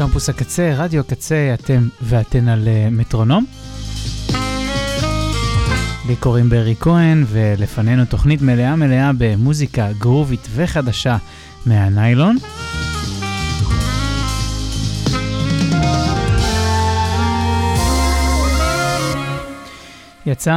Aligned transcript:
קמפוס 0.00 0.28
הקצה, 0.28 0.72
רדיו 0.76 1.00
הקצה, 1.00 1.54
אתם 1.54 1.88
ואתן 2.02 2.48
על 2.48 2.68
uh, 2.68 2.90
מטרונום. 2.90 3.44
לי 6.08 6.16
קוראים 6.16 6.50
ברי 6.50 6.74
כהן, 6.80 7.24
ולפנינו 7.28 8.04
תוכנית 8.04 8.42
מלאה 8.42 8.76
מלאה 8.76 9.10
במוזיקה 9.18 9.88
גרובית 9.98 10.48
וחדשה 10.54 11.16
מהניילון. 11.66 12.36
יצא 20.26 20.52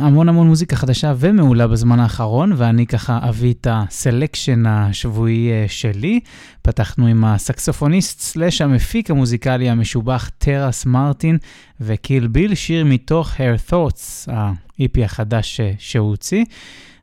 המון 0.00 0.28
המון 0.28 0.46
מוזיקה 0.46 0.76
חדשה 0.76 1.14
ומעולה 1.16 1.66
בזמן 1.66 2.00
האחרון, 2.00 2.52
ואני 2.56 2.86
ככה 2.86 3.18
אביא 3.28 3.52
את 3.52 3.66
הסלקשן 3.70 4.66
השבועי 4.66 5.50
אה, 5.50 5.64
שלי. 5.68 6.20
פתחנו 6.62 7.06
עם 7.06 7.24
הסקסופוניסט 7.24 8.20
סלאש 8.20 8.60
המפיק 8.60 9.10
המוזיקלי 9.10 9.70
המשובח 9.70 10.30
טרס 10.38 10.86
מרטין 10.86 11.38
וקיל 11.80 12.26
ביל, 12.26 12.54
שיר 12.54 12.84
מתוך 12.84 13.34
Hair 13.34 13.70
Thoughts, 13.70 14.32
ה-EP 14.32 15.04
החדש 15.04 15.60
אה, 15.60 15.72
שהוא 15.78 16.08
הוציא. 16.08 16.44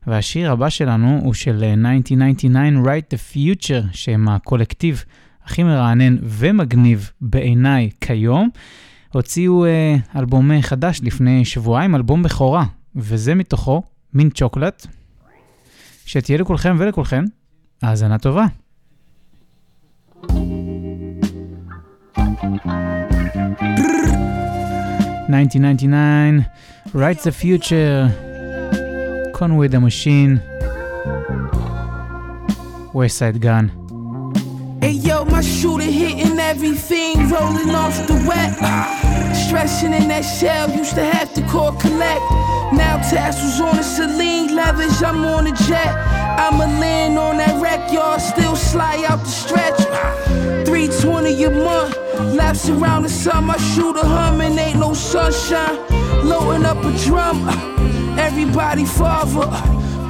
והשיר 0.06 0.52
הבא 0.52 0.68
שלנו 0.68 1.20
הוא 1.22 1.34
של 1.34 1.64
1999 1.64 2.58
אה, 2.58 2.68
Write 2.84 3.14
the 3.14 3.34
Future, 3.34 3.86
שהם 3.92 4.28
הקולקטיב 4.28 5.04
הכי 5.44 5.62
מרענן 5.62 6.16
ומגניב 6.22 7.10
בעיניי 7.20 7.90
כיום. 8.00 8.48
הוציאו 9.12 9.64
אה, 9.64 9.96
אלבום 10.16 10.60
חדש 10.60 11.00
לפני 11.02 11.44
שבועיים, 11.44 11.94
אלבום 11.94 12.22
בכורה, 12.22 12.64
וזה 12.96 13.34
מתוכו 13.34 13.82
מין 14.14 14.30
צ'וקולט, 14.30 14.86
שתהיה 16.06 16.38
לכולכם 16.38 16.76
ולכולכן 16.78 17.24
האזנה 17.82 18.18
טובה. 18.18 18.46
Write 26.94 27.20
the 27.28 27.32
Future, 27.42 27.96
Conway 29.38 29.68
the 29.74 29.80
Machine, 29.80 30.32
West 32.92 33.16
Side 33.18 33.40
Gun. 33.40 33.64
Hey 34.82 34.94
yo, 35.08 35.24
my 35.24 35.40
shooter 35.40 35.90
hitting 36.00 36.31
everything, 36.52 37.30
rolling 37.30 37.70
off 37.70 37.96
the 38.06 38.14
wet. 38.28 38.52
Stressing 39.46 39.94
in 39.94 40.08
that 40.08 40.20
shell, 40.20 40.68
used 40.70 40.94
to 40.94 41.02
have 41.02 41.32
to 41.32 41.40
call 41.48 41.72
collect. 41.72 42.20
Now 42.74 43.00
tassels 43.10 43.58
on 43.58 43.76
the 43.76 43.82
Celine 43.82 44.54
leathers, 44.54 45.02
I'm 45.02 45.24
on 45.24 45.46
a 45.46 45.52
jet. 45.66 45.94
I'ma 46.44 46.66
land 46.78 47.18
on 47.18 47.38
that 47.38 47.54
wreck, 47.62 47.90
y'all 47.90 48.18
still 48.18 48.54
slide 48.54 49.02
out 49.04 49.20
the 49.20 49.34
stretch. 49.44 49.80
320 50.66 51.44
a 51.44 51.50
month, 51.50 51.96
laps 52.34 52.68
around 52.68 53.04
the 53.04 53.08
sun, 53.08 53.44
my 53.44 53.56
shooter 53.56 54.06
humming, 54.06 54.58
ain't 54.58 54.78
no 54.78 54.92
sunshine. 54.92 55.78
Loading 56.22 56.66
up 56.66 56.84
a 56.84 56.92
drum, 56.98 57.48
everybody 58.18 58.84
father, 58.84 59.48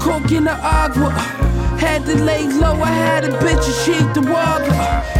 coke 0.01 0.33
in 0.33 0.45
the 0.45 0.57
agua. 0.61 1.42
Had 1.83 2.07
to 2.07 2.15
lay 2.23 2.47
low, 2.47 2.81
I 2.81 2.93
had 2.93 3.25
a 3.25 3.31
bitch 3.43 3.67
and 3.67 3.79
she 3.83 3.97
the 4.15 4.23
water. 4.31 4.73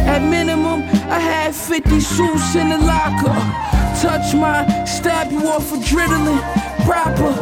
At 0.07 0.21
minimum, 0.21 0.83
I 1.11 1.19
had 1.19 1.53
50 1.53 1.99
suits 1.99 2.55
in 2.55 2.69
the 2.69 2.77
locker. 2.77 3.35
Touch 4.01 4.33
mine, 4.33 4.87
stab 4.87 5.29
you 5.29 5.45
off 5.49 5.71
adrenaline. 5.71 6.41
Proper. 6.85 7.33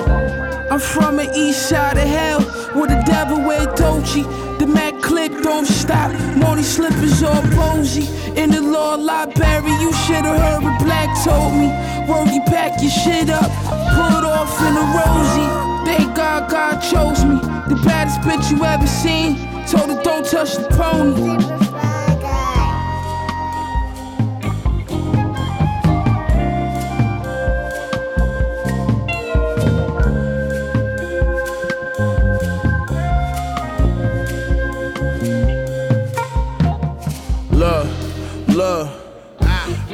I'm 0.72 0.80
from 0.80 1.18
the 1.18 1.32
east 1.38 1.70
side 1.70 1.98
of 1.98 2.08
hell, 2.08 2.42
where 2.74 2.88
the 2.88 3.04
devil 3.06 3.38
wear 3.46 3.68
Dolce. 3.76 4.24
The 4.58 4.66
Mac 4.66 5.00
clip 5.04 5.32
don't 5.44 5.68
stop. 5.68 6.10
Money 6.38 6.64
slippers 6.64 7.22
all 7.22 7.44
posy. 7.54 8.08
In 8.36 8.50
the 8.50 8.62
law 8.62 8.96
library, 8.96 9.74
you 9.84 9.94
should've 9.94 10.36
heard 10.44 10.64
what 10.64 10.82
Black 10.82 11.10
told 11.24 11.54
me. 11.54 11.70
Wordy, 12.10 12.40
pack 12.50 12.82
your 12.82 12.90
shit 12.90 13.30
up, 13.30 13.52
pull 13.94 14.14
it 14.18 14.26
off 14.26 14.60
in 14.66 14.74
a 14.82 14.86
rosy. 14.98 15.48
Thank 15.86 16.16
God 16.16 16.50
God 16.50 16.80
chose 16.80 17.24
me. 17.24 17.51
The 17.72 17.78
baddest 17.84 18.20
bitch 18.20 18.52
you 18.52 18.66
ever 18.66 18.86
seen. 18.86 19.38
Told 19.66 19.92
her 19.92 20.04
don't 20.04 20.26
touch 20.26 20.58
the 20.58 20.68
pony. 20.72 21.51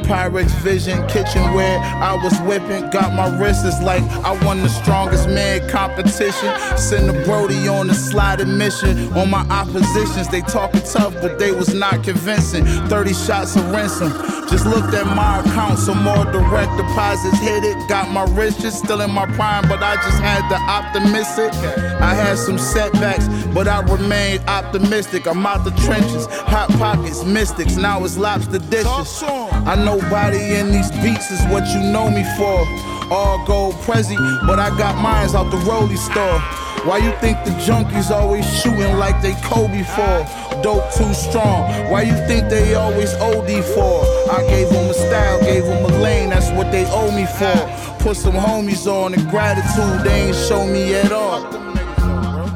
Pyrex 0.08 0.48
Vision, 0.62 1.06
kitchenware. 1.06 1.78
I 1.78 2.14
was 2.14 2.40
whipping, 2.40 2.88
got 2.88 3.12
my 3.12 3.28
wrists 3.38 3.82
like 3.82 4.02
I 4.24 4.32
won 4.44 4.62
the 4.62 4.68
strongest 4.70 5.28
man 5.28 5.68
competition. 5.68 6.50
Send 6.78 7.10
the 7.10 7.22
Brody 7.24 7.68
on 7.68 7.90
a 7.90 7.94
sliding 7.94 8.56
mission. 8.56 9.12
On 9.12 9.28
my 9.28 9.46
oppositions, 9.50 10.28
they 10.28 10.40
talking 10.40 10.80
tough, 10.80 11.12
but 11.20 11.38
they 11.38 11.52
was 11.52 11.74
not 11.74 12.02
convincing. 12.02 12.64
30 12.88 13.12
shots 13.12 13.54
of 13.56 13.70
ransom. 13.70 14.37
Just 14.50 14.64
looked 14.64 14.94
at 14.94 15.06
my 15.14 15.40
account, 15.40 15.78
some 15.78 16.02
more 16.02 16.24
direct 16.24 16.74
deposits 16.76 17.38
hit 17.38 17.64
it. 17.64 17.76
Got 17.88 18.10
my 18.10 18.24
riches 18.34 18.78
still 18.78 19.02
in 19.02 19.10
my 19.10 19.26
prime, 19.36 19.68
but 19.68 19.82
I 19.82 19.96
just 19.96 20.20
had 20.20 20.48
to 20.48 20.56
optimistic. 20.56 21.52
I 22.00 22.14
had 22.14 22.38
some 22.38 22.56
setbacks, 22.56 23.28
but 23.52 23.68
I 23.68 23.82
remained 23.82 24.48
optimistic. 24.48 25.26
I'm 25.26 25.44
out 25.44 25.64
the 25.64 25.70
trenches, 25.82 26.26
hot 26.26 26.70
pockets, 26.78 27.24
mystics. 27.24 27.76
Now 27.76 28.04
it's 28.04 28.16
lobster 28.16 28.58
dishes. 28.58 29.22
I 29.22 29.76
know 29.84 29.98
Nobody 30.00 30.54
in 30.54 30.70
these 30.70 30.90
beats 31.02 31.30
is 31.30 31.40
what 31.52 31.66
you 31.74 31.80
know 31.92 32.08
me 32.08 32.22
for. 32.36 32.64
All 33.12 33.44
gold 33.46 33.74
Prezi, 33.82 34.16
but 34.46 34.58
I 34.58 34.70
got 34.78 34.96
mines 35.02 35.34
out 35.34 35.50
the 35.50 35.56
Rolly 35.58 35.96
store. 35.96 36.67
Why 36.86 36.98
you 36.98 37.12
think 37.20 37.44
the 37.44 37.50
junkies 37.66 38.10
always 38.10 38.46
shooting 38.60 38.96
like 38.96 39.20
they 39.20 39.34
Kobe 39.42 39.82
for? 39.82 40.62
Dope 40.62 40.92
too 40.94 41.12
strong. 41.12 41.90
Why 41.90 42.02
you 42.02 42.14
think 42.26 42.48
they 42.48 42.74
always 42.74 43.12
OD 43.14 43.64
for? 43.74 44.04
I 44.30 44.44
gave 44.48 44.70
them 44.70 44.90
a 44.90 44.94
style, 44.94 45.40
gave 45.40 45.64
them 45.64 45.84
a 45.84 45.98
lane, 45.98 46.30
that's 46.30 46.50
what 46.52 46.70
they 46.72 46.84
owe 46.86 47.10
me 47.10 47.26
for. 47.26 48.02
Put 48.02 48.16
some 48.16 48.34
homies 48.34 48.86
on 48.86 49.14
and 49.14 49.28
gratitude 49.28 50.04
they 50.04 50.28
ain't 50.28 50.36
show 50.36 50.66
me 50.66 50.94
at 50.94 51.12
all. 51.12 51.40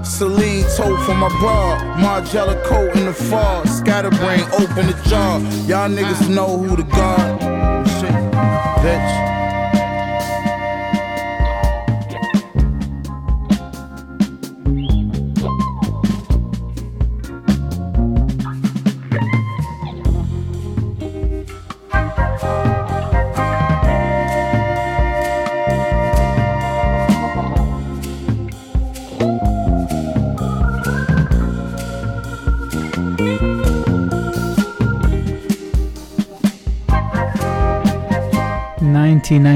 Celine 0.04 0.64
tote 0.76 1.00
for 1.04 1.14
my 1.14 1.28
bra. 1.40 1.78
Margiela 1.96 2.62
coat 2.64 2.94
in 2.96 3.06
the 3.06 3.12
fall. 3.12 3.64
Scatterbrain 3.66 4.42
open 4.52 4.86
the 4.86 5.00
jar. 5.08 5.40
Y'all 5.66 5.88
niggas 5.88 6.28
know 6.28 6.58
who 6.58 6.76
the 6.76 6.84
guard. 6.84 7.40
Shit, 7.88 8.12
bitch. 8.82 9.31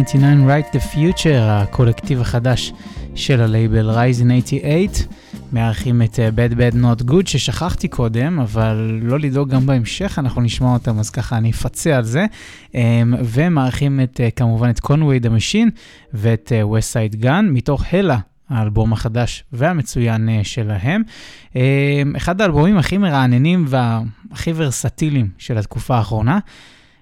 1999 0.06 0.47
Write 0.47 0.76
the 0.76 0.94
Future, 0.94 1.43
הקולקטיב 1.43 2.20
החדש 2.20 2.73
של 3.14 3.41
הלייבל 3.41 3.91
Rising 3.91 4.49
88. 4.49 5.17
מארחים 5.53 6.03
את 6.03 6.14
uh, 6.14 6.19
Bad 6.37 6.55
Bad 6.55 6.75
Not 6.75 7.11
Good 7.11 7.26
ששכחתי 7.29 7.88
קודם, 7.88 8.38
אבל 8.41 9.00
לא 9.03 9.19
לדאוג 9.19 9.49
גם 9.49 9.67
בהמשך, 9.67 10.19
אנחנו 10.19 10.43
נשמע 10.43 10.73
אותם, 10.73 10.99
אז 10.99 11.11
ככה 11.11 11.37
אני 11.37 11.50
אפצה 11.50 11.97
על 11.97 12.05
זה. 12.05 12.26
Um, 12.73 12.76
ומארחים 13.25 14.00
את, 14.00 14.20
uh, 14.20 14.31
כמובן 14.37 14.70
את 14.70 14.79
Conway 14.79 15.25
the 15.25 15.29
Machine 15.29 15.70
ואת 16.12 16.52
uh, 16.52 16.76
West 16.76 16.93
Side 16.93 17.23
Gun 17.23 17.43
מתוך 17.50 17.85
הלה. 17.93 18.19
האלבום 18.49 18.93
החדש 18.93 19.44
והמצוין 19.52 20.29
שלהם. 20.43 21.02
Um, 21.52 21.56
אחד 22.17 22.41
האלבומים 22.41 22.79
הכי 22.79 22.99
מרעננים 22.99 23.64
והכי 23.69 24.52
ורסטיליים 24.55 25.29
של 25.38 25.59
התקופה 25.59 25.97
האחרונה. 25.97 26.38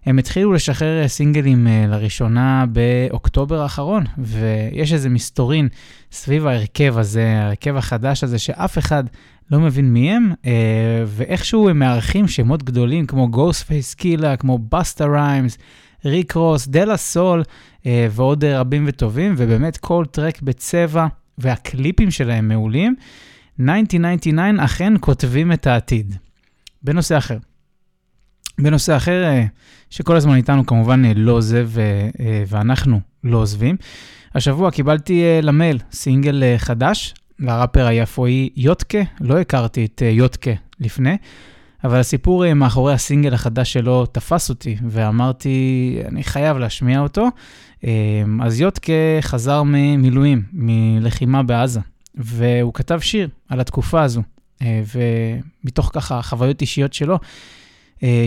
הם 0.06 0.18
התחילו 0.18 0.52
לשחרר 0.52 1.02
אה, 1.02 1.08
סינגלים 1.08 1.66
אה, 1.66 1.86
לראשונה 1.88 2.64
באוקטובר 2.72 3.62
האחרון, 3.62 4.04
ויש 4.18 4.92
איזה 4.92 5.08
מסתורין 5.08 5.68
סביב 6.12 6.46
ההרכב 6.46 6.98
הזה, 6.98 7.36
ההרכב 7.36 7.76
החדש 7.76 8.24
הזה, 8.24 8.38
שאף 8.38 8.78
אחד 8.78 9.04
לא 9.50 9.60
מבין 9.60 9.92
מי 9.92 10.12
הם, 10.12 10.32
אה, 10.46 11.04
ואיכשהו 11.06 11.68
הם 11.68 11.78
מארחים 11.78 12.28
שמות 12.28 12.62
גדולים 12.62 13.06
כמו 13.06 13.28
Ghostface 13.28 13.94
Killah, 13.94 14.36
כמו 14.36 14.58
Busta 14.58 15.06
Rhymes, 15.06 15.58
Rick 16.04 16.32
Ross, 16.32 16.68
De 16.68 16.82
La 16.82 16.96
Soul, 16.96 17.42
ועוד 18.10 18.44
רבים 18.44 18.84
וטובים, 18.88 19.34
ובאמת 19.36 19.76
כל 19.76 20.04
track 20.10 20.42
בצבע, 20.42 21.06
והקליפים 21.38 22.10
שלהם 22.10 22.48
מעולים. 22.48 22.94
1999 23.60 24.64
אכן 24.64 24.92
כותבים 25.00 25.52
את 25.52 25.66
העתיד. 25.66 26.16
בנושא 26.82 27.18
אחר. 27.18 27.38
בנושא 28.58 28.96
אחר, 28.96 29.24
אה, 29.24 29.44
שכל 29.90 30.16
הזמן 30.16 30.36
איתנו 30.36 30.66
כמובן 30.66 31.04
אה, 31.04 31.12
לא 31.16 31.32
עוזב 31.32 31.70
ואנחנו 32.48 33.00
לא 33.24 33.38
עוזבים. 33.38 33.76
השבוע 34.34 34.70
קיבלתי 34.70 35.24
למייל 35.42 35.78
סינגל 35.92 36.42
חדש, 36.56 37.14
לראפר 37.38 37.86
היפואי 37.86 38.48
יוטקה, 38.56 38.98
לא 39.20 39.38
הכרתי 39.40 39.84
את 39.84 40.02
יוטקה 40.04 40.50
לפני, 40.80 41.16
אבל 41.84 41.98
הסיפור 41.98 42.54
מאחורי 42.54 42.92
הסינגל 42.92 43.34
החדש 43.34 43.72
שלו 43.72 44.06
תפס 44.06 44.50
אותי, 44.50 44.76
ואמרתי, 44.88 45.98
אני 46.08 46.24
חייב 46.24 46.56
להשמיע 46.56 47.00
אותו. 47.00 47.28
אז 48.42 48.60
יוטקה 48.60 48.92
חזר 49.20 49.62
ממילואים, 49.62 50.42
מלחימה 50.52 51.42
בעזה, 51.42 51.80
והוא 52.14 52.74
כתב 52.74 52.98
שיר 53.00 53.28
על 53.48 53.60
התקופה 53.60 54.02
הזו, 54.02 54.22
ומתוך 54.64 55.90
ככה 55.94 56.22
חוויות 56.22 56.60
אישיות 56.60 56.92
שלו, 56.92 57.14
אה, 57.14 57.18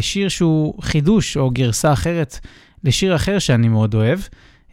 שיר 0.01 0.29
שהוא 0.29 0.81
חידוש 0.81 1.38
או 1.38 1.50
גרסה 1.50 1.94
אחרת 1.94 2.39
לשיר 2.83 3.15
אחר 3.15 3.39
שאני 3.39 3.68
מאוד 3.68 3.94
אוהב. 3.94 4.19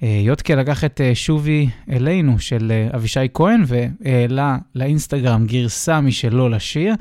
אה, 0.03 0.21
יודקה 0.23 0.55
לקח 0.55 0.85
את 0.85 1.01
אה, 1.01 1.15
שובי 1.15 1.69
אלינו 1.91 2.39
של 2.39 2.73
אבישי 2.95 3.21
כהן 3.35 3.65
והעלה 3.67 4.59
לאינסטגרם 4.75 5.47
גרסה 5.47 6.01
משלו 6.01 6.49
לשיר. 6.49 6.95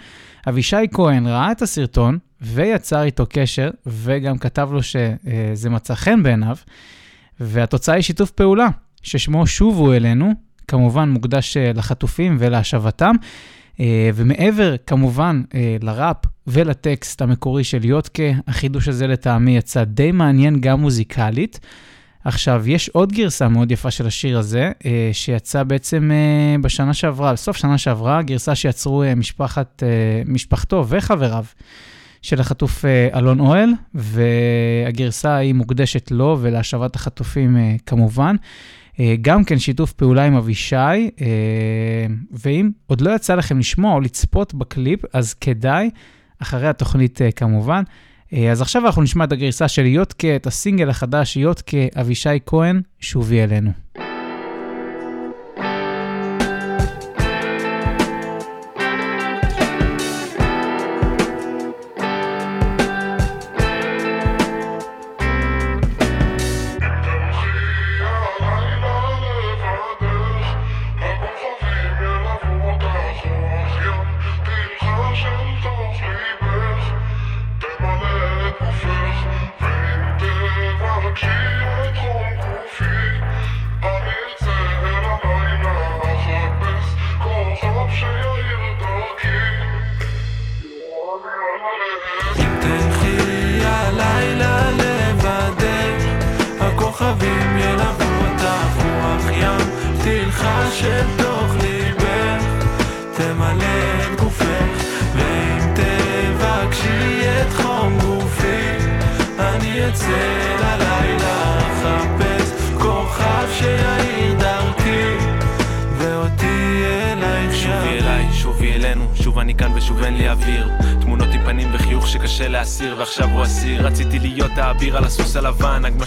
אבישי 0.50 0.76
כהן 0.92 1.28
ראה 1.28 1.52
את 1.52 1.62
הסרטון 1.62 2.18
ויצר 2.42 3.04
איתו 3.04 3.26
קשר 3.30 3.70
וגם 3.86 4.38
כתב 4.38 4.70
לו 4.72 4.84
שזה 4.84 5.70
מצא 5.70 5.96
חן 5.96 6.24
בעיניו. 6.24 6.56
והתוצאה 7.40 7.96
היא 7.96 8.04
שיתוף 8.04 8.32
פעולה 8.32 8.68
ששמו 9.02 9.48
שובו 9.48 9.94
אלינו, 9.94 10.32
כמובן 10.68 11.10
מוקדש 11.10 11.58
לחטופים 11.58 12.36
ולהשבתם. 12.40 13.16
אה, 13.80 14.10
ומעבר, 14.16 14.76
כמובן, 14.88 15.42
אה, 15.56 15.78
לראפ 15.82 16.18
ולטקסט 16.48 17.22
המקורי 17.22 17.64
של 17.64 17.86
יוטקה, 17.86 18.24
החידוש 18.48 18.88
הזה 18.88 19.08
לטעמי 19.08 19.58
יצא 19.58 19.84
די 19.84 20.12
מעניין 20.12 20.62
גם 20.62 20.82
מוזיקלית. 20.82 21.60
עכשיו, 22.26 22.64
יש 22.70 22.90
עוד 22.90 23.14
גרסה 23.14 23.48
מאוד 23.48 23.72
יפה 23.72 23.92
של 23.92 24.08
השיר 24.08 24.38
הזה, 24.38 24.72
אה, 24.86 25.10
שיצא 25.14 25.64
בעצם 25.64 26.12
בשנה 26.62 26.94
שעברה, 26.94 27.34
בסוף 27.34 27.58
שנה 27.58 27.78
שעברה, 27.78 28.22
גרסה 28.22 28.56
שיצרו 28.56 29.04
משפחת, 29.16 29.84
משפחתו 30.26 30.86
וחבריו 30.90 31.46
של 32.22 32.40
החטוף 32.40 32.86
אלון 33.16 33.40
אוהל, 33.40 33.70
והגרסה 33.94 35.36
היא 35.36 35.54
מוקדשת 35.54 36.12
לו 36.12 36.38
ולהשבת 36.42 36.96
החטופים 36.96 37.58
כמובן. 37.86 38.36
אה, 39.00 39.16
גם 39.22 39.44
כן 39.44 39.60
שיתוף 39.60 39.94
פעולה 39.94 40.26
עם 40.26 40.36
אבישי, 40.36 40.76
אה, 40.76 42.06
ואם 42.32 42.72
עוד 42.88 43.02
לא 43.02 43.16
יצא 43.16 43.36
לכם 43.36 43.60
לשמוע 43.60 43.94
או 43.94 44.02
לצפות 44.02 44.54
בקליפ, 44.54 45.00
אז 45.14 45.34
כדאי, 45.34 45.90
אחרי 46.40 46.68
התוכנית 46.68 47.22
אה, 47.22 47.32
כמובן. 47.32 47.84
אז 48.52 48.62
עכשיו 48.62 48.86
אנחנו 48.86 49.02
נשמע 49.02 49.24
את 49.24 49.32
הגרסה 49.32 49.68
של 49.68 49.86
יוטקה, 49.86 50.36
את 50.36 50.48
הסינגל 50.48 50.90
החדש, 50.90 51.38
יוטקה 51.38 51.78
אבישי 52.02 52.30
כהן, 52.46 52.82
שובי 53.00 53.44
אלינו. 53.44 53.83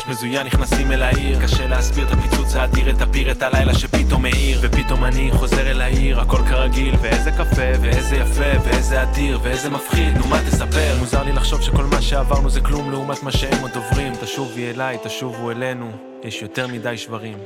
מזוין 0.08 0.46
נכנסים 0.46 0.92
אל 0.92 1.02
העיר. 1.02 1.42
קשה 1.42 1.66
להסביר 1.66 2.06
את 2.08 2.12
הפיצוץ 2.12 2.54
האדיר, 2.54 2.90
את 2.90 3.02
הפיר, 3.02 3.30
את 3.30 3.42
הלילה 3.42 3.74
שפתאום 3.74 4.22
מאיר 4.22 4.58
ופתאום 4.62 5.04
אני 5.04 5.30
חוזר 5.32 5.70
אל 5.70 5.80
העיר, 5.80 6.20
הכל 6.20 6.40
כרגיל. 6.48 6.94
ואיזה 7.00 7.30
קפה, 7.30 7.80
ואיזה 7.80 8.16
יפה, 8.16 8.60
ואיזה 8.64 9.02
אדיר, 9.02 9.40
ואיזה 9.42 9.70
מפחיד, 9.70 10.16
נו 10.18 10.26
מה 10.26 10.38
תספר? 10.50 10.96
מוזר 10.98 11.22
לי 11.22 11.32
לחשוב 11.32 11.62
שכל 11.62 11.84
מה 11.84 12.02
שעברנו 12.02 12.50
זה 12.50 12.60
כלום 12.60 12.90
לעומת 12.90 13.22
מה 13.22 13.32
שהם 13.32 13.62
עוד 13.62 13.76
עוברים. 13.76 14.12
תשובי 14.20 14.70
אליי, 14.70 14.98
תשובו 15.02 15.50
אלינו, 15.50 15.90
יש 16.24 16.42
יותר 16.42 16.66
מדי 16.66 16.96
שברים 16.96 17.38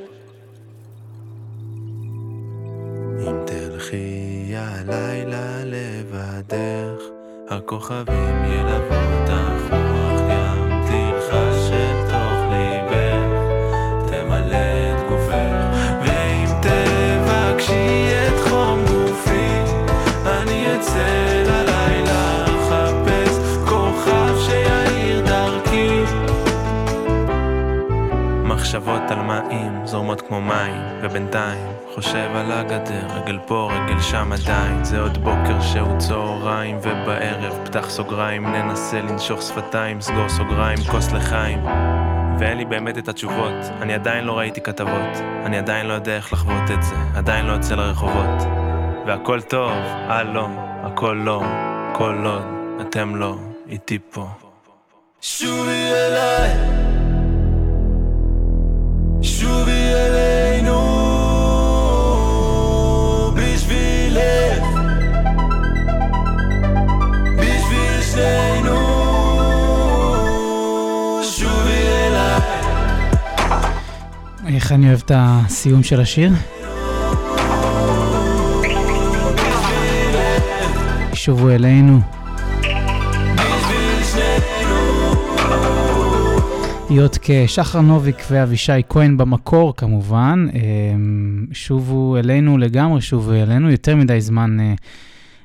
על 32.51 32.59
הגדר, 32.59 33.07
רגל 33.15 33.39
פה, 33.47 33.71
רגל 33.73 34.01
שם 34.01 34.33
עדיין, 34.33 34.85
זה 34.85 35.01
עוד 35.01 35.19
בוקר 35.19 35.61
שהוא 35.61 35.99
צהריים, 35.99 36.79
ובערב 36.79 37.59
פתח 37.65 37.91
סוגריים, 37.91 38.47
ננסה 38.47 39.01
לנשוך 39.01 39.43
שפתיים, 39.43 40.01
סגור 40.01 40.29
סוגריים, 40.29 40.79
כוס 40.91 41.13
לחיים. 41.13 41.65
ואין 42.39 42.59
לי 42.59 42.65
באמת 42.65 42.99
את 42.99 43.09
התשובות, 43.09 43.55
אני 43.81 43.95
עדיין 43.95 44.25
לא 44.25 44.39
ראיתי 44.39 44.61
כתבות, 44.61 45.17
אני 45.45 45.59
עדיין 45.59 45.87
לא 45.87 45.93
יודע 45.93 46.17
איך 46.17 46.33
לחוות 46.33 46.71
את 46.75 46.83
זה, 46.83 46.95
עדיין 47.15 47.47
לא 47.47 47.53
יוצא 47.53 47.75
לרחובות. 47.75 48.43
והכל 49.07 49.41
טוב, 49.41 49.73
אה 50.11 50.23
לא, 50.23 50.49
הכל 50.83 51.23
לא, 51.25 51.43
כל 51.93 52.23
עוד, 52.25 52.43
אתם 52.81 53.17
לא, 53.17 53.37
איתי 53.69 53.99
פה. 54.11 54.27
שובי 55.21 55.91
אליי. 55.93 56.51
שובי 59.23 59.80
איך 74.61 74.73
אני 74.73 74.89
אוהב 74.89 75.01
את 75.05 75.13
הסיום 75.15 75.83
של 75.83 76.01
השיר? 76.01 76.33
שובו 81.15 81.51
אלינו 81.51 82.01
להיות 86.91 87.19
כשחר 87.23 87.81
נוביק 87.81 88.17
ואבישי 88.31 88.73
כהן 88.89 89.17
במקור 89.17 89.77
כמובן, 89.77 90.47
אמ, 90.55 91.47
שובו 91.53 92.17
אלינו 92.17 92.59
לגמרי, 92.59 93.01
שובו 93.01 93.33
אלינו, 93.33 93.71
יותר 93.71 93.97
מדי 93.97 94.21
זמן 94.21 94.61
אה, 94.61 94.75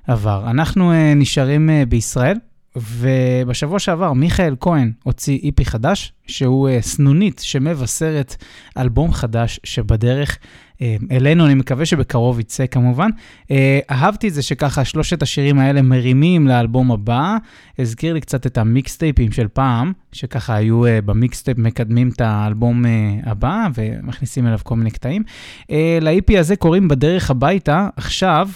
עבר. 0.08 0.50
אנחנו 0.50 0.92
אה, 0.92 1.14
נשארים 1.16 1.70
אה, 1.70 1.84
בישראל, 1.90 2.38
ובשבוע 2.76 3.80
שעבר 3.80 4.14
מיכאל 4.14 4.56
כהן 4.60 4.92
הוציא 5.04 5.40
איפי 5.44 5.66
חדש, 5.66 6.14
שהוא 6.28 6.70
uh, 6.70 6.82
סנונית 6.82 7.42
שמבשרת 7.46 8.36
אלבום 8.78 9.14
חדש 9.14 9.60
שבדרך 9.64 10.38
uh, 10.38 10.80
אלינו, 11.12 11.46
אני 11.46 11.54
מקווה 11.54 11.86
שבקרוב 11.86 12.40
יצא 12.40 12.66
כמובן. 12.68 13.10
Uh, 13.44 13.52
אהבתי 13.92 14.28
את 14.28 14.34
זה 14.34 14.42
שככה 14.42 14.86
שלושת 14.86 15.22
השירים 15.22 15.60
האלה 15.60 15.82
מרימים 15.82 16.48
לאלבום 16.48 16.92
הבא, 16.92 17.38
הזכיר 17.80 18.14
לי 18.14 18.22
קצת 18.22 18.46
את 18.46 18.58
המיקסטייפים 18.58 19.32
של 19.32 19.48
פעם, 19.48 19.94
שככה 20.12 20.56
היו 20.56 20.86
uh, 20.86 20.90
במיקסטייפ 21.06 21.58
מקדמים 21.58 22.10
את 22.10 22.22
האלבום 22.22 22.86
uh, 22.86 22.90
הבא 23.30 23.68
ומכניסים 23.76 24.48
אליו 24.48 24.60
כל 24.64 24.76
מיני 24.76 24.92
קטעים. 24.92 25.24
Uh, 25.62 25.74
לאיפי 26.02 26.38
הזה 26.38 26.56
קוראים 26.56 26.88
בדרך 26.88 27.32
הביתה, 27.32 27.88
עכשיו. 27.96 28.50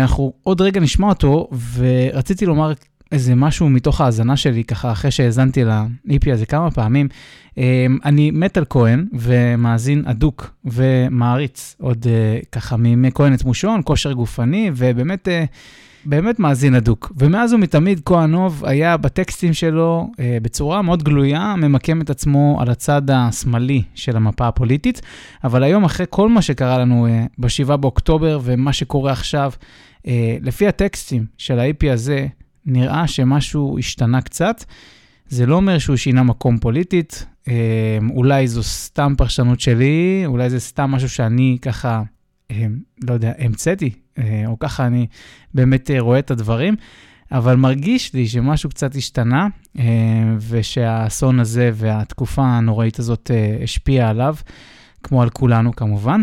אנחנו 0.00 0.32
עוד 0.42 0.60
רגע 0.60 0.80
נשמע 0.80 1.08
אותו, 1.08 1.48
ורציתי 1.74 2.46
לומר 2.46 2.72
איזה 3.12 3.34
משהו 3.34 3.70
מתוך 3.70 4.00
ההאזנה 4.00 4.36
שלי, 4.36 4.64
ככה 4.64 4.92
אחרי 4.92 5.10
שהאזנתי 5.10 5.64
ל-EP 5.64 6.32
הזה 6.32 6.46
כמה 6.46 6.70
פעמים. 6.70 7.08
אה, 7.58 7.86
אני 8.04 8.30
מת 8.30 8.56
על 8.56 8.64
כהן 8.70 9.06
ומאזין 9.12 10.02
אדוק 10.06 10.54
ומעריץ 10.64 11.76
עוד 11.80 12.06
אה, 12.08 12.38
ככה 12.52 12.76
מימי 12.76 13.10
כהן 13.14 13.34
את 13.34 13.44
מושון, 13.44 13.80
כושר 13.84 14.12
גופני, 14.12 14.70
ובאמת... 14.76 15.28
באמת 16.04 16.38
מאזין 16.38 16.74
הדוק. 16.74 17.12
ומאז 17.16 17.52
ומתמיד 17.52 18.00
כהנוב 18.04 18.64
היה 18.64 18.96
בטקסטים 18.96 19.52
שלו 19.52 20.10
אה, 20.20 20.38
בצורה 20.42 20.82
מאוד 20.82 21.02
גלויה, 21.02 21.54
ממקם 21.56 22.00
את 22.00 22.10
עצמו 22.10 22.58
על 22.60 22.70
הצד 22.70 23.10
השמאלי 23.10 23.82
של 23.94 24.16
המפה 24.16 24.48
הפוליטית. 24.48 25.02
אבל 25.44 25.62
היום, 25.62 25.84
אחרי 25.84 26.06
כל 26.10 26.28
מה 26.28 26.42
שקרה 26.42 26.78
לנו 26.78 27.06
אה, 27.06 27.26
ב-7 27.38 27.76
באוקטובר 27.76 28.40
ומה 28.42 28.72
שקורה 28.72 29.12
עכשיו, 29.12 29.52
אה, 30.06 30.36
לפי 30.42 30.68
הטקסטים 30.68 31.26
של 31.38 31.58
ה-IP 31.58 31.92
הזה, 31.92 32.26
נראה 32.68 33.06
שמשהו 33.06 33.78
השתנה 33.78 34.20
קצת. 34.20 34.64
זה 35.28 35.46
לא 35.46 35.54
אומר 35.56 35.78
שהוא 35.78 35.96
שינה 35.96 36.22
מקום 36.22 36.58
פוליטית, 36.58 37.26
אה, 37.48 37.98
אולי 38.10 38.48
זו 38.48 38.62
סתם 38.62 39.14
פרשנות 39.18 39.60
שלי, 39.60 40.22
אולי 40.26 40.50
זה 40.50 40.60
סתם 40.60 40.90
משהו 40.90 41.08
שאני 41.08 41.58
ככה, 41.62 42.02
אה, 42.50 42.66
לא 43.08 43.14
יודע, 43.14 43.32
המצאתי, 43.38 43.90
אה, 44.18 44.42
או 44.46 44.58
ככה 44.58 44.86
אני 44.86 45.06
באמת 45.54 45.90
אה, 45.90 46.00
רואה 46.00 46.18
את 46.18 46.30
הדברים, 46.30 46.76
אבל 47.32 47.56
מרגיש 47.56 48.14
לי 48.14 48.26
שמשהו 48.26 48.70
קצת 48.70 48.96
השתנה, 48.96 49.48
ושהאסון 50.48 51.40
הזה 51.40 51.70
והתקופה 51.74 52.42
הנוראית 52.42 52.98
הזאת 52.98 53.30
השפיעה 53.62 54.08
עליו, 54.10 54.36
כמו 55.02 55.22
על 55.22 55.30
כולנו 55.30 55.76
כמובן. 55.76 56.22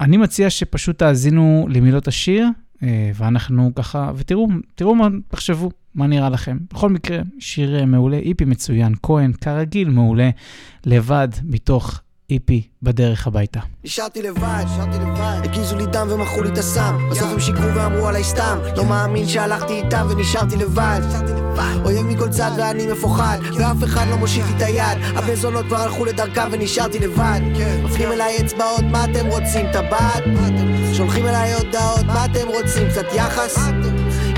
אני 0.00 0.16
מציע 0.16 0.50
שפשוט 0.50 0.98
תאזינו 0.98 1.66
למילות 1.70 2.08
השיר, 2.08 2.48
ואנחנו 3.14 3.70
ככה, 3.74 4.10
ותראו, 4.16 4.48
תראו 4.74 4.94
מה, 4.94 5.08
תחשבו, 5.28 5.70
מה 5.94 6.06
נראה 6.06 6.28
לכם. 6.28 6.56
בכל 6.72 6.90
מקרה, 6.90 7.18
שיר 7.38 7.86
מעולה, 7.86 8.16
איפי 8.16 8.44
מצוין, 8.44 8.94
כהן, 9.02 9.32
כרגיל 9.32 9.88
מעולה, 9.88 10.30
לבד, 10.86 11.28
מתוך 11.44 12.00
איפי 12.30 12.62
בדרך 12.82 13.26
הביתה. 13.26 13.60
נשארתי 13.84 14.22
לבד, 14.22 14.64
נשארתי 14.64 14.98
לבד, 14.98 15.40
הגיזו 15.44 15.76
לי 15.76 15.86
דם 15.86 16.06
ומכרו 16.10 16.42
לי 16.42 16.48
את 16.48 16.58
הסם, 16.58 16.96
בסוף 17.10 17.28
הם 17.32 17.40
שיקרו 17.40 17.74
ואמרו 17.74 18.08
עליי 18.08 18.24
סתם, 18.24 18.58
לא 18.76 18.84
מאמין 18.84 19.28
שהלכתי 19.28 19.72
איתם 19.72 20.06
ונשארתי 20.10 20.56
לבד. 20.56 21.00
אויב 21.84 22.06
מכל 22.06 22.28
צד 22.28 22.50
ואני 22.58 22.86
מפוחד, 22.92 23.38
ואף 23.58 23.84
אחד 23.84 24.06
לא 24.10 24.16
מושיט 24.16 24.44
לי 24.44 24.56
את 24.56 24.62
היד, 24.62 25.16
הבני 25.16 25.36
זונות 25.36 25.66
כבר 25.66 25.76
הלכו 25.76 26.04
לדרכם 26.04 26.48
ונשארתי 26.52 26.98
לבד. 26.98 27.40
מפנים 27.84 28.12
אליי 28.12 28.36
אצבעות, 28.40 28.84
מה 28.92 29.04
אתם 29.04 29.26
רוצים, 29.26 29.66
טבעת? 29.72 30.22
שולחים 30.96 31.26
אליי 31.26 31.54
הודעות, 31.54 32.04
מה 32.06 32.24
אתם 32.24 32.48
רוצים, 32.48 32.88
קצת 32.88 33.06
יחס? 33.14 33.56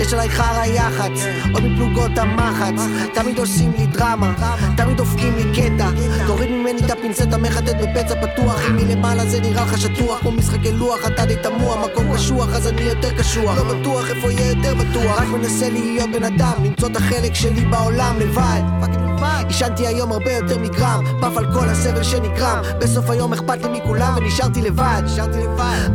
יש 0.00 0.12
עליי 0.12 0.31
חרא 0.31 0.65
יח"צ, 0.65 1.21
עוד 1.55 1.62
מפלוגות 1.65 2.19
המחץ 2.19 2.83
תמיד 3.15 3.38
עושים 3.38 3.73
לי 3.79 3.87
דרמה, 3.87 4.35
תמיד 4.76 4.97
דופקים 4.97 5.35
לי 5.37 5.45
קטע. 5.55 5.91
תוריד 6.26 6.50
ממני 6.50 6.81
את 6.87 6.91
הפינצטה 6.91 7.37
מחטט 7.37 7.75
בפצע 7.83 8.15
פתוח. 8.26 8.61
אם 8.69 8.76
מלמעלה 8.76 9.26
זה 9.26 9.41
נראה 9.41 9.65
לך 9.65 9.81
שטוח 9.81 10.21
כמו 10.21 10.33
משחקי 10.33 10.73
לוח, 10.73 11.07
אתה 11.07 11.26
די 11.26 11.37
תמוה, 11.43 11.87
מקום 11.87 12.15
קשוח 12.15 12.49
אז 12.55 12.67
אני 12.67 12.83
יותר 12.83 13.11
קשוח. 13.19 13.59
לא 13.59 13.75
בטוח 13.75 14.11
איפה 14.11 14.33
יהיה 14.33 14.49
יותר 14.49 14.75
בטוח. 14.75 15.21
רק 15.21 15.29
מנסה 15.29 15.69
להיות 15.71 16.11
בן 16.12 16.25
אדם, 16.25 16.53
למצוא 16.65 16.88
את 16.88 16.97
החלק 16.97 17.35
שלי 17.35 17.65
בעולם 17.65 18.17
לבד. 18.19 18.62
עישנתי 19.49 19.87
היום 19.87 20.12
הרבה 20.12 20.33
יותר 20.33 20.59
מגרם, 20.59 21.05
פף 21.21 21.37
על 21.37 21.53
כל 21.53 21.69
הסבל 21.69 22.03
שנגרם. 22.03 22.62
בסוף 22.81 23.11
היום 23.11 23.33
אכפת 23.33 23.62
לי 23.62 23.69
מכולם 23.69 24.15
ונשארתי 24.17 24.62
לבד. 24.62 25.03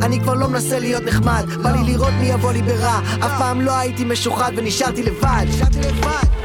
אני 0.02 0.20
כבר 0.20 0.34
לא 0.34 0.48
מנסה 0.48 0.80
להיות 0.80 1.04
נחמד, 1.04 1.46
בא 1.64 1.72
לי 1.72 1.84
לראות 1.84 2.14
מי 2.20 2.26
יבוא 2.26 2.52
לי 2.52 2.62
ברע. 2.62 3.00
אף 3.00 3.32
פעם 3.38 3.62
לא 3.62 3.72
הייתי 3.92 4.04
משוחד 4.06 4.52
ונשארתי 4.56 5.04
לבד. 5.04 5.46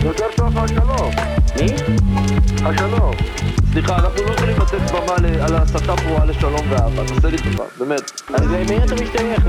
יותר 0.04 0.24
טוב 0.36 0.48
מהשלום 0.54 1.10
מי? 1.60 1.66
השלום 2.64 3.14
סליחה, 3.76 3.96
אנחנו 3.96 4.22
לא 4.22 4.32
יכולים 4.32 4.56
לתת 4.56 4.90
במה 4.90 5.44
על 5.44 5.54
הסתה 5.56 5.96
פרועה 5.96 6.24
לשלום 6.24 6.70
ואהבה, 6.70 7.02
תעשה 7.06 7.28
לי 7.28 7.38
טובה, 7.38 7.64
באמת. 7.78 8.10
אז 8.34 8.42
למי 8.42 8.84
אתה 8.84 8.94
משתייך? 8.94 9.42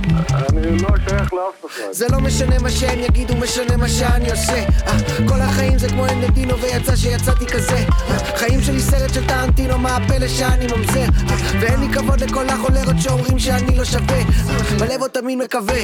אני 0.49 0.77
לא 0.81 0.89
שייך 1.09 1.33
לאף 1.33 1.65
אחד. 1.65 1.83
זה 1.91 2.05
לא 2.11 2.19
משנה 2.19 2.59
מה 2.59 2.69
שהם 2.69 2.99
יגידו, 2.99 3.35
משנה 3.35 3.77
מה 3.77 3.89
שאני 3.89 4.31
עושה. 4.31 4.65
אה, 4.87 4.97
כל 5.27 5.41
החיים 5.41 5.77
זה 5.77 5.89
כמו 5.89 6.05
אנדטינו 6.05 6.57
ויצא 6.57 6.95
שיצאתי 6.95 7.45
כזה. 7.45 7.77
אה, 7.77 8.37
חיים 8.37 8.61
שלי 8.61 8.79
סרט 8.79 9.13
של 9.13 9.27
טרנטינו, 9.27 9.77
מה 9.77 9.95
הפלא 9.95 10.27
שאני 10.27 10.67
ממזר. 10.67 10.99
אה, 10.99 11.35
ואין 11.61 11.79
לי 11.79 11.93
כבוד 11.93 12.23
לכל 12.23 12.49
החולרות 12.49 12.95
שאומרים 12.99 13.39
שאני 13.39 13.77
לא 13.77 13.85
שווה. 13.85 14.23
בלב 14.79 15.01
עוד 15.01 15.11
תמיד 15.11 15.37
מקווה, 15.37 15.81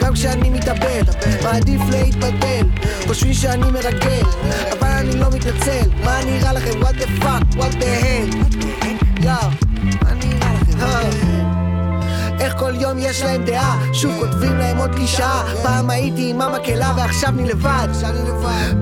גם 0.00 0.14
כשאני 0.14 0.50
מתאבד. 0.50 1.04
מעדיף 1.42 1.80
להתבדל, 1.90 2.66
חושבים 3.06 3.34
שאני 3.34 3.70
מרגל, 3.70 4.22
אבל 4.72 4.88
אני 4.88 5.16
לא 5.16 5.26
מתנצל. 5.32 5.88
מה 6.04 6.20
נראה 6.24 6.52
לכם? 6.52 6.80
what 6.80 6.94
the 6.96 7.06
fuck? 7.22 7.69
What 7.70 7.80
the 7.80 7.86
hell? 7.86 8.30
איך 12.40 12.54
כל 12.58 12.72
יום 12.74 12.98
יש 12.98 13.22
להם 13.22 13.44
דעה, 13.44 13.78
שוב 13.92 14.12
כותבים 14.20 14.58
להם 14.58 14.76
עוד 14.76 14.94
קלישאה 14.94 15.42
פעם 15.62 15.90
הייתי 15.90 16.30
עם 16.30 16.40
המקהלה 16.40 16.94
ועכשיו 16.96 17.28
אני 17.28 17.48
לבד. 17.48 17.88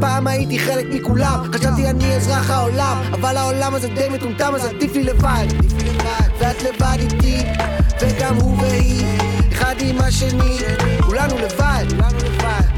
פעם 0.01 0.27
הייתי 0.27 0.59
חלק 0.59 0.87
מכולם, 0.91 1.41
חשבתי 1.55 1.91
אני 1.91 2.17
אזרח 2.17 2.51
העולם. 2.51 3.03
אבל 3.13 3.37
העולם 3.37 3.75
הזה 3.75 3.89
די 3.89 4.09
מטומטם 4.09 4.53
אז 4.55 4.65
עדיף 4.65 4.95
לי 4.95 5.05
לבד. 5.05 5.47
ואת 6.39 6.63
לבד 6.63 6.97
איתי, 6.99 7.43
וגם 8.01 8.37
הוא 8.37 8.63
והיא. 8.63 9.05
אחד 9.53 9.75
עם 9.81 10.01
השני, 10.01 10.59
כולנו 11.01 11.39
לבד. 11.39 11.85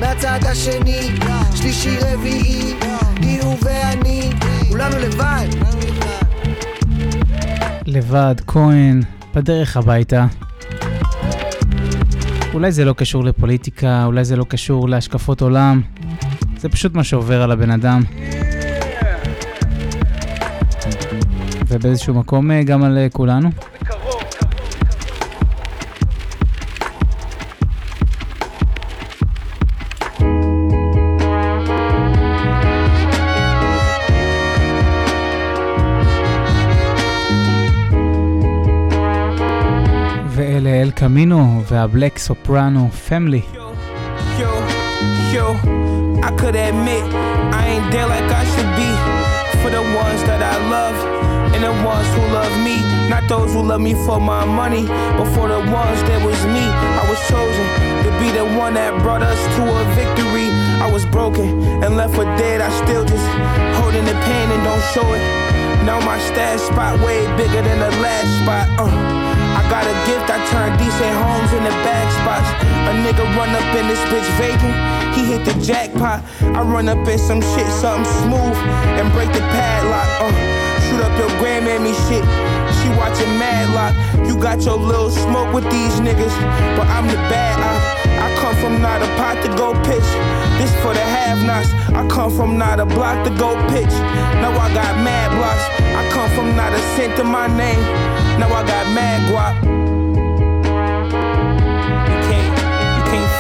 מהצד 0.00 0.38
השני, 0.47 1.19
שלישי 1.55 1.97
רביעי, 2.00 2.75
היא 3.23 3.43
הוא 3.43 3.57
ואני, 3.62 4.31
כולנו 4.69 4.99
לבד 4.99 5.47
לבד, 7.92 8.35
כהן, 8.47 9.00
בדרך 9.35 9.76
הביתה. 9.76 10.26
אולי 12.54 12.73
זה 12.73 12.85
לא 12.85 12.92
קשור 12.92 13.25
לפוליטיקה, 13.25 14.04
אולי 14.04 14.25
זה 14.25 14.37
לא 14.37 14.44
קשור 14.44 14.88
להשקפות 14.88 15.40
עולם, 15.42 15.80
זה 16.56 16.68
פשוט 16.68 16.94
מה 16.94 17.04
שעובר 17.04 17.42
על 17.42 17.50
הבן 17.52 17.70
אדם. 17.70 18.02
ובאיזשהו 21.68 22.14
מקום 22.14 22.50
אה, 22.50 22.62
גם 22.62 22.82
על 22.82 22.99
אה, 22.99 23.09
כולנו. 23.12 23.50
קמינו 41.00 41.62
והבלק 41.67 42.17
סופרנו 42.17 42.89
פמילי. 42.91 43.41
I 46.27 46.31
could 46.39 46.55
admit 46.55 47.03
I 47.60 47.62
ain't 47.74 47.88
there 47.93 48.07
like 48.13 48.29
I 48.41 48.43
should 48.51 48.72
be 48.81 48.89
for 49.62 49.69
the 49.77 49.84
ones 50.03 50.22
that 50.29 50.41
I 50.53 50.55
love 50.75 50.98
and 51.53 51.62
the 51.67 51.74
ones 51.91 52.07
who 52.15 52.24
love 52.39 52.53
me. 52.67 52.77
Not 53.13 53.24
those 53.34 53.53
who 53.53 53.62
love 53.72 53.81
me 53.89 53.93
for 54.05 54.19
my 54.19 54.43
money, 54.62 54.86
but 55.17 55.27
for 55.36 55.48
the 55.53 55.62
ones 55.81 56.00
that 56.07 56.19
was 56.27 56.39
me. 56.55 56.65
I 57.01 57.03
was 57.12 57.19
chosen 57.31 57.67
to 58.05 58.10
be 58.22 58.29
the 58.39 58.45
one 58.63 58.74
that 58.79 58.91
brought 59.03 59.24
us 59.31 59.41
to 59.55 59.63
a 59.81 59.84
victory. 60.00 60.50
I 60.86 60.88
was 60.95 61.03
broken 61.17 61.48
and 61.84 61.91
left 62.00 62.13
for 62.17 62.25
dead. 62.41 62.57
I 62.67 62.69
still 62.84 63.05
just 63.13 63.27
holding 63.79 64.05
the 64.12 64.17
pain 64.27 64.48
and 64.53 64.62
don't 64.69 64.86
show 64.95 65.07
it. 65.17 65.24
Now 65.88 66.00
my 66.12 66.17
stash 66.29 66.62
spot 66.69 66.93
way 67.05 67.19
bigger 67.39 67.62
than 67.67 67.79
the 67.86 67.93
last 68.05 68.29
spot. 68.41 68.65
Uh. 68.79 69.18
homes 71.61 71.67
into 71.67 71.83
bag 71.85 72.09
spots. 72.21 72.49
A 72.88 72.93
nigga 73.05 73.25
run 73.37 73.50
up 73.50 73.76
in 73.76 73.88
this 73.88 74.00
bitch 74.09 74.29
vacant, 74.38 74.75
he 75.14 75.25
hit 75.25 75.45
the 75.45 75.55
jackpot. 75.64 76.23
I 76.43 76.62
run 76.62 76.88
up 76.88 77.07
in 77.07 77.19
some 77.19 77.40
shit, 77.40 77.67
something 77.81 78.05
smooth, 78.23 78.57
and 78.99 79.12
break 79.12 79.33
the 79.33 79.40
padlock. 79.40 80.09
Uh, 80.21 80.33
shoot 80.88 81.00
up 81.00 81.17
your 81.19 81.31
grandmammy 81.40 81.95
shit. 82.09 82.25
She 82.81 82.88
watching 82.97 83.38
Madlock. 83.38 83.95
You 84.26 84.40
got 84.40 84.62
your 84.62 84.79
little 84.79 85.11
smoke 85.11 85.52
with 85.52 85.64
these 85.71 86.00
niggas, 86.00 86.35
but 86.76 86.87
I'm 86.88 87.07
the 87.07 87.17
bad 87.29 87.61
op. 87.61 88.00
I 88.21 88.35
come 88.40 88.57
from 88.57 88.81
not 88.81 89.02
a 89.02 89.07
pot 89.17 89.43
to 89.45 89.49
go 89.57 89.73
pitch. 89.85 90.09
This 90.59 90.73
for 90.83 90.94
the 90.94 91.01
have-nots. 91.01 91.70
I 91.94 92.07
come 92.09 92.31
from 92.35 92.59
not 92.59 92.81
a 92.81 92.87
block 92.87 93.25
to 93.27 93.31
go 93.37 93.55
pitch. 93.68 93.94
Now 94.40 94.53
I 94.53 94.73
got 94.73 94.96
mad 95.05 95.29
blocks. 95.37 95.64
I 95.96 96.09
come 96.11 96.31
from 96.37 96.57
not 96.57 96.73
a 96.73 96.79
cent 96.96 97.16
to 97.16 97.25
my 97.25 97.46
name. 97.49 97.83
Now 98.38 98.49
I 98.49 98.66
got 98.66 98.87
mad 98.94 99.20
guap. 99.31 99.99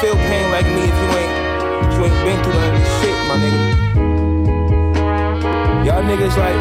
Feel 0.00 0.16
pain 0.16 0.50
like 0.50 0.64
me 0.64 0.80
if 0.80 0.96
you 0.96 1.08
ain't, 1.20 1.34
you 1.92 2.04
ain't 2.06 2.24
been 2.24 2.42
through 2.42 2.54
none 2.54 2.74
of 2.74 2.80
this 2.80 2.88
shit, 3.02 3.16
my 3.28 3.36
nigga. 3.36 3.62
Y'all 5.84 6.02
niggas 6.02 6.36
like, 6.38 6.60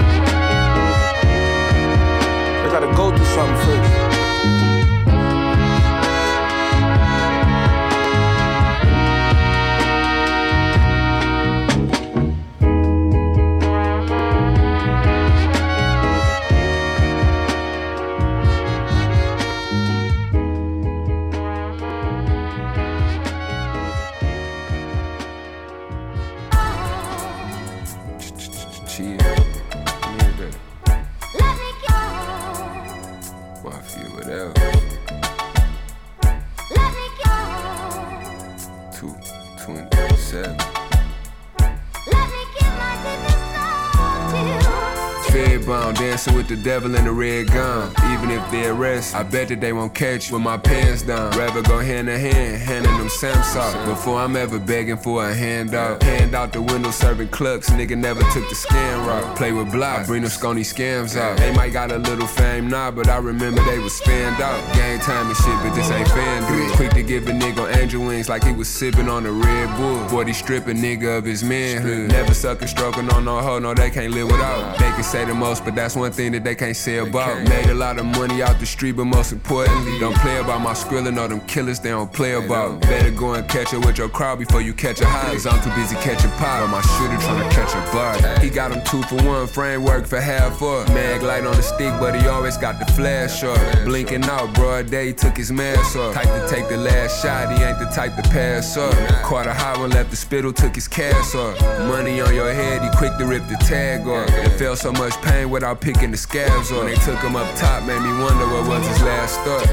I 2.64 2.68
gotta 2.70 2.92
go 2.98 3.16
through 3.16 3.26
something 3.28 3.56
first. 3.66 4.69
The 46.50 46.56
devil 46.56 46.96
in 46.96 47.06
the 47.06 47.12
red 47.12 47.46
gun. 47.46 47.99
If 48.50 48.54
they 48.54 48.68
arrest, 48.68 49.14
I 49.14 49.22
bet 49.22 49.50
that 49.50 49.62
they 49.62 49.74
won't 49.74 49.94
catch 49.94 50.32
with 50.32 50.42
my 50.42 50.58
pants 50.58 51.04
down. 51.04 51.38
Rather 51.38 51.62
go 51.62 51.78
hand 51.78 52.10
in 52.10 52.20
hand, 52.20 52.60
handing 52.60 52.98
them 52.98 53.08
Samsung. 53.08 53.86
Before 53.86 54.20
I'm 54.20 54.36
ever 54.36 54.58
begging 54.58 54.98
for 54.98 55.24
a 55.24 55.32
handout. 55.32 56.02
Hand 56.02 56.34
out 56.34 56.52
the 56.52 56.64
window 56.64 56.90
serving 56.90 57.28
clucks, 57.28 57.70
nigga 57.70 57.96
never 57.96 58.22
took 58.22 58.50
the 58.50 58.56
scam 58.56 59.06
route. 59.06 59.38
Play 59.38 59.52
with 59.52 59.72
block, 59.72 60.08
bring 60.08 60.24
them 60.24 60.32
scony 60.32 60.62
scams 60.62 61.16
out. 61.16 61.38
They 61.38 61.54
might 61.54 61.74
got 61.74 61.92
a 61.92 62.00
little 62.00 62.26
fame 62.26 62.68
now, 62.68 62.90
but 62.90 63.08
I 63.08 63.18
remember 63.18 63.64
they 63.66 63.78
was 63.78 63.96
stand 63.96 64.42
out. 64.42 64.60
Gang 64.74 65.00
time 65.00 65.28
and 65.28 65.38
shit, 65.38 65.54
but 65.62 65.76
this 65.76 65.92
ain't 65.92 66.08
fan 66.08 66.52
dude. 66.52 66.76
Quick 66.76 66.94
to 66.94 67.04
give 67.04 67.28
a 67.28 67.32
nigga 67.32 67.76
angel 67.78 68.04
wings 68.04 68.30
like 68.30 68.44
he 68.44 68.52
was 68.52 68.68
sipping 68.68 69.10
on 69.10 69.28
a 69.28 69.32
Red 69.32 69.78
Bull. 69.78 70.08
40 70.08 70.34
stripping 70.34 70.78
nigga 70.78 71.20
of 71.20 71.24
his 71.24 71.44
manhood. 71.44 72.10
Never 72.10 72.34
sucking, 72.34 72.68
stroking 72.68 73.12
on 73.12 73.26
no 73.26 73.42
hoe, 73.42 73.60
no, 73.60 73.76
they 73.76 73.92
can't 73.92 74.12
live 74.12 74.26
without. 74.26 74.80
They 74.80 74.90
can 74.90 75.04
say 75.04 75.24
the 75.24 75.36
most, 75.36 75.64
but 75.64 75.76
that's 75.76 75.96
one 75.96 76.12
thing 76.12 76.32
that 76.32 76.44
they 76.44 76.56
can't 76.56 76.76
say 76.76 76.98
about. 76.98 77.48
Made 77.48 77.68
a 77.68 77.76
lot 77.76 78.00
of 78.00 78.08
money 78.08 78.39
out 78.42 78.60
the 78.60 78.66
street, 78.66 78.94
but 78.94 79.06
most 79.06 79.32
importantly, 79.32 80.00
don't 80.00 80.16
play 80.18 80.38
about 80.38 80.62
my 80.62 80.74
skrilling 80.74 81.18
or 81.18 81.28
them 81.28 81.42
killers 81.42 81.80
they 81.80 81.90
don't 81.90 82.12
play 82.12 82.34
about. 82.34 82.82
Better 82.82 83.12
go 83.12 83.34
and 83.34 83.48
catch 83.50 83.74
it 83.74 83.86
with 83.86 83.98
your 83.98 84.10
crowd 84.10 84.40
before 84.40 84.62
you 84.62 84.74
catch 84.74 85.02
a 85.02 85.06
high. 85.06 85.34
Cause 85.34 85.46
I'm 85.46 85.62
too 85.62 85.70
busy 85.76 85.96
catching 85.98 86.32
pie, 86.32 86.66
my 86.68 86.82
shooter 86.82 87.18
trying 87.18 87.50
to 87.50 87.56
catch 87.56 87.74
a 87.74 87.94
body. 87.94 88.46
He 88.46 88.50
got 88.50 88.72
him 88.72 88.82
two 88.86 89.04
for 89.04 89.16
one, 89.28 89.48
framework 89.48 90.06
for 90.06 90.20
half 90.20 90.62
up. 90.62 90.88
Mag 90.90 91.22
light 91.22 91.46
on 91.46 91.56
the 91.56 91.62
stick, 91.62 91.94
but 92.00 92.20
he 92.20 92.28
always 92.28 92.58
got 92.58 92.80
the 92.80 92.86
flash 92.94 93.44
up. 93.44 93.60
Blinking 93.86 94.24
out, 94.26 94.54
broad 94.54 94.90
day, 94.90 95.12
took 95.12 95.36
his 95.36 95.52
mask 95.52 95.96
off. 95.98 96.14
Type 96.14 96.26
to 96.26 96.48
take 96.54 96.70
the 96.70 96.78
last 96.78 97.22
shot, 97.22 97.52
he 97.52 97.64
ain't 97.64 97.80
the 97.80 97.86
type 97.86 98.16
to 98.16 98.24
pass 98.30 98.78
up. 98.78 98.94
Caught 99.24 99.48
a 99.48 99.54
high 99.54 99.78
one, 99.78 99.90
left 99.90 100.12
the 100.12 100.16
spittle, 100.16 100.54
took 100.54 100.76
his 100.76 100.88
cash 100.88 101.36
off. 101.36 101.60
Money 101.88 102.22
on 102.22 102.34
your 102.34 102.54
head, 102.54 102.82
he 102.82 102.98
quick 102.98 103.18
to 103.18 103.26
rip 103.26 103.46
the 103.48 103.58
tag 103.66 104.08
off. 104.08 104.30
It 104.30 104.58
felt 104.58 104.78
so 104.78 104.92
much 104.94 105.14
pain 105.22 105.50
without 105.50 105.82
picking 105.82 106.12
the 106.12 106.18
scabs 106.18 106.72
off. 106.72 106.86
They 106.86 106.96
took 106.96 107.20
him 107.20 107.36
up 107.36 107.54
top, 107.58 107.84
made 107.84 108.02
me 108.02 108.12
wonder 108.12 108.29
what 108.38 108.68
was 108.68 108.88
his 108.88 109.02
last 109.02 109.40
thought. 109.42 109.68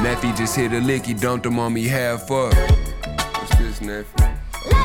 Neffy 0.00 0.34
just 0.36 0.56
hit 0.56 0.72
a 0.72 0.80
lick, 0.80 1.06
he 1.06 1.14
dumped 1.14 1.46
him 1.46 1.58
on 1.58 1.72
me 1.72 1.86
half 1.86 2.30
up. 2.30 2.54
What's 2.54 3.78
this? 3.80 4.06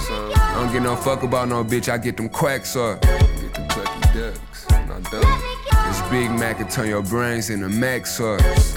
Oh, 0.07 0.33
I 0.35 0.53
don't 0.55 0.71
get 0.71 0.81
no 0.81 0.95
fuck 0.95 1.23
about 1.23 1.47
no 1.47 1.63
bitch, 1.63 1.89
I 1.89 1.97
get 1.97 2.17
them 2.17 2.29
quacks 2.29 2.75
up. 2.75 3.01
Get 3.01 3.53
them 3.53 3.67
plucky 3.67 4.19
ducks, 4.19 4.69
not 4.69 5.03
dumb. 5.11 5.41
This 5.87 6.01
Big 6.09 6.31
Mac 6.31 6.57
can 6.57 6.67
turn 6.67 6.89
your 6.89 7.01
brains 7.01 7.49
into 7.49 7.69
Mac 7.69 8.05
sauce. 8.05 8.73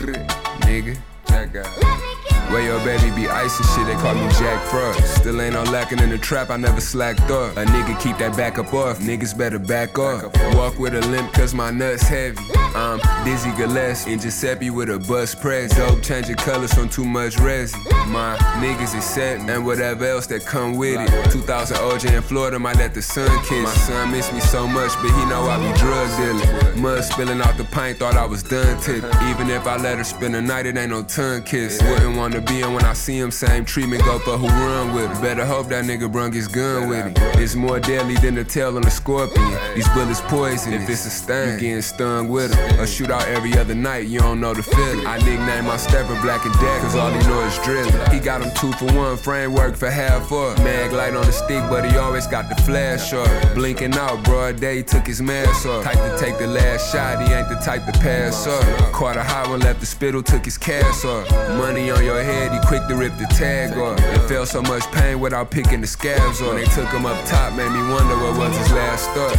Nigga, 0.63 0.97
check 1.27 1.57
out. 1.57 2.08
Where 2.51 2.63
your 2.63 2.79
baby 2.83 3.15
be 3.15 3.29
ice 3.29 3.59
and 3.61 3.69
shit, 3.69 3.87
they 3.87 4.01
call 4.01 4.15
me 4.15 4.27
Jack 4.31 4.65
Frost. 4.71 5.17
Still 5.17 5.39
ain't 5.43 5.53
no 5.53 5.65
lacking 5.65 5.99
in 5.99 6.09
the 6.09 6.17
trap, 6.17 6.49
I 6.49 6.57
never 6.57 6.81
slacked 6.81 7.31
up. 7.31 7.55
A 7.59 7.65
nigga 7.67 8.01
keep 8.01 8.17
that 8.19 8.35
back 8.39 8.59
up 8.59 8.73
off, 8.73 9.01
niggas 9.01 9.37
better 9.37 9.59
back 9.59 9.99
off. 9.99 10.25
Walk 10.55 10.79
with 10.79 10.95
a 10.95 11.07
limp 11.09 11.31
cause 11.35 11.53
my 11.53 11.71
nuts 11.71 12.05
heavy. 12.05 12.39
I'm 12.75 13.01
Dizzy 13.27 13.51
Gillespie 13.55 14.15
and 14.15 14.23
Giuseppe 14.23 14.71
with 14.71 14.89
a 14.89 14.99
bus 14.99 15.35
press. 15.35 15.77
Dope 15.77 16.03
changing 16.03 16.37
colors 16.37 16.73
from 16.73 16.89
too 16.89 17.05
much 17.05 17.39
resin. 17.39 17.81
My 18.07 18.35
niggas 18.63 18.97
is 18.97 19.05
set 19.05 19.41
and 19.41 19.67
whatever 19.67 20.07
else 20.07 20.27
that 20.29 20.47
come 20.47 20.79
with 20.79 20.99
it. 21.01 21.31
2000 21.31 21.77
OJ 21.77 22.17
in 22.17 22.23
Florida, 22.23 22.59
might 22.59 22.77
let 22.77 22.95
the 22.95 23.03
sun 23.03 23.29
kiss. 23.45 23.63
My 23.63 23.75
son 23.75 24.11
miss 24.11 24.33
me 24.33 24.41
so 24.41 24.67
much, 24.67 24.93
but 25.03 25.11
he 25.11 25.25
know 25.27 25.43
I 25.43 25.59
be 25.59 25.79
drug 25.79 26.09
dealing. 26.17 26.81
Mud 26.81 27.05
spilling 27.05 27.43
out 27.43 27.59
the 27.59 27.65
pint, 27.65 27.99
thought 27.99 28.17
I 28.17 28.25
was 28.25 28.43
done 28.43 28.81
tipping. 28.81 29.11
Even 29.29 29.51
if 29.51 29.67
I 29.67 29.77
let 29.77 29.99
her 29.99 30.05
spend 30.05 30.35
the 30.35 30.41
night, 30.41 30.65
it 30.65 30.79
ain't 30.79 30.91
no 30.91 31.03
tongue 31.03 31.43
kiss. 31.43 31.83
Wouldn't 31.83 32.17
wanna 32.17 32.38
to 32.38 32.38
be 32.40 32.61
in 32.61 32.72
when 32.74 32.85
I 32.85 32.92
see 32.92 33.18
him. 33.18 33.31
Same 33.31 33.64
treatment 33.64 34.05
go 34.05 34.18
for 34.18 34.37
who 34.37 34.46
run 34.46 34.94
with 34.94 35.11
him. 35.11 35.22
Better 35.22 35.44
hope 35.44 35.68
that 35.68 35.85
nigga 35.85 36.11
brung 36.11 36.33
his 36.33 36.48
gun 36.48 36.88
with 36.88 37.05
him. 37.05 37.14
It's 37.40 37.55
more 37.55 37.81
deadly 37.81 38.14
than 38.16 38.35
the 38.35 38.44
tail 38.44 38.77
on 38.77 38.85
a 38.85 38.90
scorpion. 38.90 39.59
These 39.74 39.88
bullets 39.90 40.20
poison. 40.22 40.72
If 40.72 40.88
it's 40.88 41.07
a 41.07 41.11
sting, 41.11 41.55
you 41.55 41.61
getting 41.61 41.83
stung 41.83 42.29
with 42.29 42.55
him. 42.55 42.81
A 42.81 42.85
shootout 42.85 43.27
every 43.27 43.57
other 43.59 43.74
night, 43.74 44.07
you 44.07 44.20
don't 44.20 44.40
know 44.40 44.55
the 44.55 44.62
feeling. 44.62 45.07
I 45.07 45.18
nickname 45.18 45.66
my 45.66 45.77
stepper 45.77 46.20
Black 46.22 46.44
and 46.44 46.55
Dead, 46.55 46.83
cause 46.83 46.96
all 46.96 47.11
he 47.11 47.18
know 47.27 47.40
is 47.40 47.59
drilling. 47.59 47.92
He 48.12 48.20
got 48.20 48.42
him 48.42 48.51
two 48.57 48.72
for 48.72 48.92
one, 48.94 49.16
framework 49.16 49.77
for 49.77 49.90
half 49.90 50.33
up. 50.33 50.59
Mag 50.59 50.92
light 50.92 51.14
on 51.14 51.27
the 51.27 51.33
stick, 51.33 51.62
but 51.68 51.85
he 51.90 51.96
always 51.96 52.27
got 52.27 52.48
the 52.48 52.57
flash 52.62 53.12
up. 53.12 53.55
Blinking 53.55 53.94
out, 53.94 54.22
broad 54.24 54.61
day, 54.61 54.83
took 54.83 55.07
his 55.07 55.20
mask 55.20 55.66
off. 55.66 55.85
Type 55.85 55.94
to 55.96 56.16
take 56.18 56.38
the 56.38 56.46
last 56.46 56.92
shot, 56.92 57.27
he 57.27 57.33
ain't 57.33 57.48
the 57.48 57.57
type 57.57 57.85
to 57.87 57.92
pass 58.01 58.46
up. 58.46 58.92
Caught 58.92 59.16
a 59.16 59.22
high 59.22 59.48
one, 59.48 59.61
left 59.61 59.81
the 59.81 59.87
spittle, 59.87 60.22
took 60.22 60.44
his 60.44 60.59
cash 60.59 61.05
off. 61.05 61.31
Money 61.57 61.90
on 61.90 62.05
your 62.05 62.22
head, 62.22 62.28
he 62.55 62.61
quick 62.71 62.85
to 62.91 62.95
rip 63.03 63.14
the 63.23 63.29
tag 63.41 63.69
off. 63.87 63.99
And 64.12 64.23
felt 64.33 64.49
so 64.57 64.61
much 64.73 64.85
pain 64.99 65.14
without 65.25 65.49
picking 65.57 65.81
the 65.85 65.91
scabs 65.97 66.38
off. 66.45 66.55
They 66.59 66.69
took 66.79 66.91
him 66.97 67.05
up 67.12 67.19
top, 67.33 67.49
made 67.61 67.73
me 67.77 67.83
wonder 67.95 68.17
what 68.23 68.35
was 68.41 68.53
his 68.61 68.71
last 68.81 69.07
thought. 69.14 69.38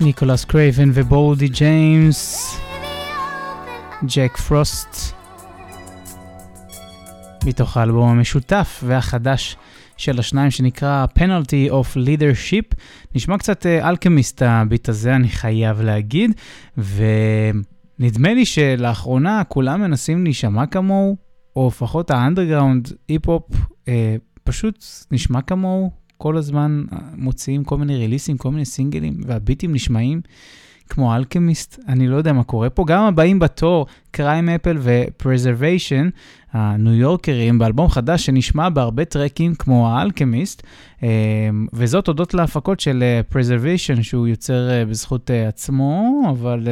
ניקולס 0.00 0.44
קרייבן 0.44 0.90
ובורדי 0.94 1.48
ג'יימס, 1.48 2.56
ג'ק 4.04 4.36
פרוסט, 4.36 5.14
מתוך 7.44 7.76
האלבום 7.76 8.08
המשותף 8.08 8.82
והחדש 8.86 9.56
של 9.96 10.18
השניים 10.18 10.50
שנקרא 10.50 11.06
Penalty 11.18 11.70
of 11.70 11.96
Leadership. 11.96 12.74
נשמע 13.14 13.38
קצת 13.38 13.66
Alchemist 13.66 14.42
הביט 14.42 14.88
הזה, 14.88 15.16
אני 15.16 15.28
חייב 15.28 15.80
להגיד, 15.80 16.32
ונדמה 16.78 18.34
לי 18.34 18.46
שלאחרונה 18.46 19.42
כולם 19.44 19.80
מנסים 19.80 20.24
להישמע 20.24 20.66
כמוהו, 20.66 21.16
או 21.56 21.68
לפחות 21.68 22.10
האנדרגראונד 22.10 22.92
היפ-הופ 23.08 23.44
אה, 23.88 24.16
פשוט 24.44 24.84
נשמע 25.10 25.42
כמוהו, 25.42 25.90
כל 26.16 26.36
הזמן 26.36 26.84
מוציאים 27.16 27.64
כל 27.64 27.78
מיני 27.78 27.96
ריליסים, 27.96 28.36
כל 28.36 28.50
מיני 28.50 28.64
סינגלים, 28.64 29.20
והביטים 29.26 29.72
נשמעים 29.72 30.20
כמו 30.88 31.16
Alchemist, 31.16 31.80
אני 31.88 32.08
לא 32.08 32.16
יודע 32.16 32.32
מה 32.32 32.42
קורה 32.42 32.70
פה. 32.70 32.84
גם 32.86 33.02
הבאים 33.02 33.38
בתור, 33.38 33.86
Crimeapple 34.10 34.48
ו 34.48 34.78
Preservation, 34.80 36.08
הניו 36.52 36.92
יורקרים, 36.92 37.58
באלבום 37.58 37.88
חדש 37.88 38.26
שנשמע 38.26 38.68
בהרבה 38.68 39.04
טרקים 39.04 39.54
כמו 39.54 39.88
האלכמיסט, 39.88 40.62
וזאת 41.72 42.06
הודות 42.06 42.34
להפקות 42.34 42.80
של 42.80 43.04
פרזרוויישן, 43.28 44.02
שהוא 44.02 44.26
יוצר 44.26 44.68
בזכות 44.90 45.30
עצמו, 45.48 46.22
אבל 46.30 46.68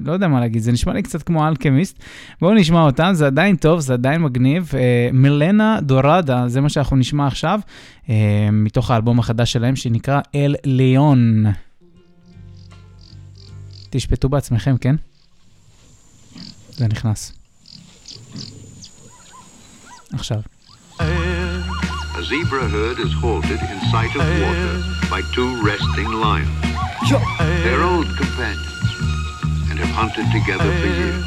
לא 0.00 0.12
יודע 0.12 0.28
מה 0.28 0.40
להגיד, 0.40 0.62
זה 0.62 0.72
נשמע 0.72 0.92
לי 0.92 1.02
קצת 1.02 1.22
כמו 1.22 1.48
אלכמיסט. 1.48 2.02
בואו 2.40 2.54
נשמע 2.54 2.82
אותם, 2.82 3.10
זה 3.12 3.26
עדיין 3.26 3.56
טוב, 3.56 3.80
זה 3.80 3.92
עדיין 3.92 4.22
מגניב. 4.22 4.72
מלנה 5.12 5.78
דורדה, 5.82 6.48
זה 6.48 6.60
מה 6.60 6.68
שאנחנו 6.68 6.96
נשמע 6.96 7.26
עכשיו, 7.26 7.60
מתוך 8.52 8.90
האלבום 8.90 9.18
החדש 9.18 9.52
שלהם, 9.52 9.76
שנקרא 9.76 10.20
אל 10.34 10.54
ליאון. 10.64 11.44
תשפטו 13.96 14.28
בעצמכם, 14.28 14.76
כן? 14.78 14.96
זה 16.70 16.88
נכנס. 16.88 17.32
עכשיו. 20.12 20.40
A 20.98 22.22
zebra 22.30 22.64
herd 22.74 22.98
is 23.06 23.12
halted 23.22 23.60
in 23.72 23.78
sight 23.92 24.12
of 24.18 24.24
water 24.44 24.74
by 25.12 25.20
two 25.36 25.50
resting 25.68 26.10
lions. 26.24 26.58
They're 27.64 27.84
old 27.92 28.08
companions 28.22 28.88
and 29.68 29.76
have 29.82 29.92
hunted 30.00 30.26
together 30.38 30.70
for 30.80 30.90
years. 31.02 31.26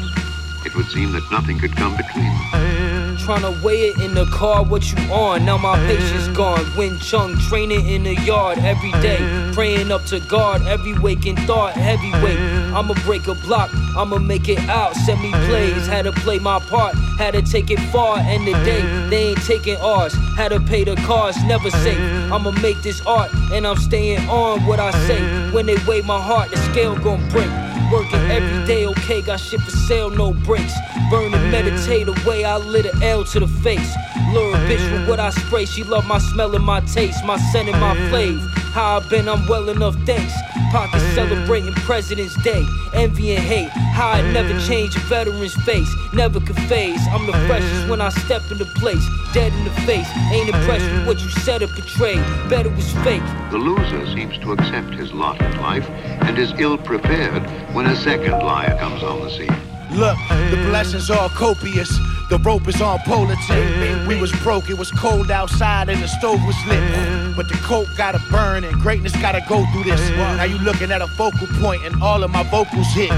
It 0.66 0.72
would 0.76 0.88
seem 0.96 1.08
that 1.16 1.24
nothing 1.36 1.56
could 1.62 1.74
come 1.82 1.94
between 2.02 2.32
them. 2.38 2.97
Trying 3.24 3.42
to 3.42 3.62
weigh 3.62 3.90
it 3.90 4.00
in 4.00 4.14
the 4.14 4.24
car, 4.26 4.64
what 4.64 4.90
you 4.90 4.98
on? 5.12 5.44
Now 5.44 5.58
my 5.58 5.76
patience 5.86 6.28
gone. 6.36 6.64
Win 6.76 6.98
Chung 6.98 7.36
training 7.48 7.86
in 7.86 8.04
the 8.04 8.14
yard 8.22 8.58
every 8.58 8.92
day. 9.02 9.18
Praying 9.52 9.92
up 9.92 10.04
to 10.06 10.20
God, 10.20 10.66
every 10.66 10.98
waking 10.98 11.36
thought, 11.36 11.74
heavyweight. 11.74 12.38
I'ma 12.74 12.94
break 13.04 13.26
a 13.26 13.34
block, 13.34 13.70
I'ma 13.96 14.18
make 14.18 14.48
it 14.48 14.58
out. 14.68 14.94
Send 14.94 15.20
me 15.20 15.30
plays, 15.46 15.86
had 15.86 16.04
to 16.04 16.12
play 16.12 16.38
my 16.38 16.58
part, 16.58 16.94
had 17.18 17.34
to 17.34 17.42
take 17.42 17.70
it 17.70 17.80
far. 17.92 18.18
End 18.18 18.46
the 18.46 18.52
day, 18.64 18.80
they 19.10 19.28
ain't 19.28 19.44
taking 19.44 19.76
ours. 19.76 20.14
Had 20.36 20.50
to 20.50 20.60
pay 20.60 20.84
the 20.84 20.96
cost, 20.96 21.44
never 21.44 21.70
safe. 21.70 21.98
I'ma 22.32 22.52
make 22.62 22.80
this 22.82 23.04
art, 23.06 23.30
and 23.52 23.66
I'm 23.66 23.76
staying 23.76 24.26
on 24.28 24.64
what 24.64 24.80
I 24.80 24.90
say. 25.06 25.20
When 25.50 25.66
they 25.66 25.76
weigh 25.86 26.02
my 26.02 26.20
heart, 26.20 26.50
the 26.50 26.56
scale 26.56 26.96
gon' 26.96 27.28
break. 27.28 27.50
Working 27.90 28.20
every 28.30 28.66
day, 28.66 28.86
okay, 28.86 29.22
got 29.22 29.40
shit 29.40 29.60
for 29.60 29.70
sale, 29.70 30.10
no 30.10 30.34
breaks. 30.34 30.74
Burn 31.10 31.32
and 31.32 31.50
meditate 31.50 32.06
away, 32.06 32.44
I 32.44 32.58
lit 32.58 32.84
an 32.84 33.02
L 33.02 33.24
to 33.24 33.40
the 33.40 33.48
face. 33.48 33.94
Lure 34.32 34.54
a 34.54 34.58
bitch 34.68 34.92
with 34.92 35.08
what 35.08 35.18
I 35.18 35.30
spray, 35.30 35.64
she 35.64 35.84
love 35.84 36.06
my 36.06 36.18
smell 36.18 36.54
and 36.54 36.64
my 36.64 36.80
taste, 36.80 37.24
my 37.24 37.38
scent 37.50 37.68
and 37.70 37.80
my 37.80 37.94
flavor. 38.10 38.46
How 38.72 38.98
I 38.98 39.08
been, 39.08 39.28
I'm 39.28 39.46
well 39.48 39.68
enough, 39.70 39.94
thanks. 40.04 40.32
Pocket 40.70 41.00
celebrating 41.14 41.72
President's 41.74 42.40
Day, 42.42 42.64
envy 42.92 43.34
and 43.34 43.42
hate. 43.42 43.68
How 43.68 44.10
I 44.10 44.22
never 44.32 44.58
change 44.66 44.94
a 44.96 45.00
veteran's 45.00 45.54
face, 45.64 45.88
never 46.12 46.40
could 46.40 46.58
phase. 46.68 47.00
I'm 47.10 47.26
the 47.26 47.32
freshest 47.46 47.88
when 47.88 48.00
I 48.00 48.10
step 48.10 48.42
into 48.50 48.66
place, 48.76 49.04
dead 49.32 49.52
in 49.52 49.64
the 49.64 49.70
face. 49.82 50.08
Ain't 50.30 50.48
impressed 50.48 50.90
with 50.92 51.06
what 51.06 51.20
you 51.20 51.30
said 51.30 51.62
or 51.62 51.68
portrayed, 51.68 52.22
bet 52.48 52.66
it 52.66 52.74
was 52.74 52.92
fake. 53.04 53.22
The 53.50 53.58
loser 53.58 54.06
seems 54.14 54.38
to 54.38 54.52
accept 54.52 54.94
his 54.94 55.12
lot 55.12 55.40
in 55.40 55.60
life 55.60 55.88
and 55.88 56.38
is 56.38 56.52
ill 56.58 56.78
prepared 56.78 57.42
when 57.74 57.86
a 57.86 57.96
second 57.96 58.32
liar 58.32 58.76
comes 58.78 59.02
on 59.02 59.20
the 59.20 59.30
scene. 59.30 59.67
Look, 59.90 60.16
the 60.50 60.56
blessings 60.68 61.10
are 61.10 61.28
copious. 61.30 61.90
The 62.28 62.36
rope 62.38 62.68
is 62.68 62.82
on 62.82 62.98
polar 63.06 63.36
tip. 63.46 64.06
We 64.06 64.20
was 64.20 64.30
broke, 64.42 64.68
it 64.68 64.76
was 64.76 64.90
cold 64.90 65.30
outside 65.30 65.88
and 65.88 66.02
the 66.02 66.08
stove 66.08 66.44
was 66.44 66.56
lit. 66.66 67.34
But 67.34 67.48
the 67.48 67.54
coke 67.64 67.88
gotta 67.96 68.20
burn 68.30 68.64
and 68.64 68.74
greatness 68.80 69.12
gotta 69.16 69.40
go 69.48 69.64
through 69.72 69.84
this. 69.84 70.10
Now 70.10 70.44
you 70.44 70.58
looking 70.58 70.92
at 70.92 71.00
a 71.00 71.06
focal 71.06 71.46
point 71.60 71.84
and 71.84 72.02
all 72.02 72.22
of 72.22 72.30
my 72.30 72.42
vocals 72.42 72.86
hit. 72.92 73.10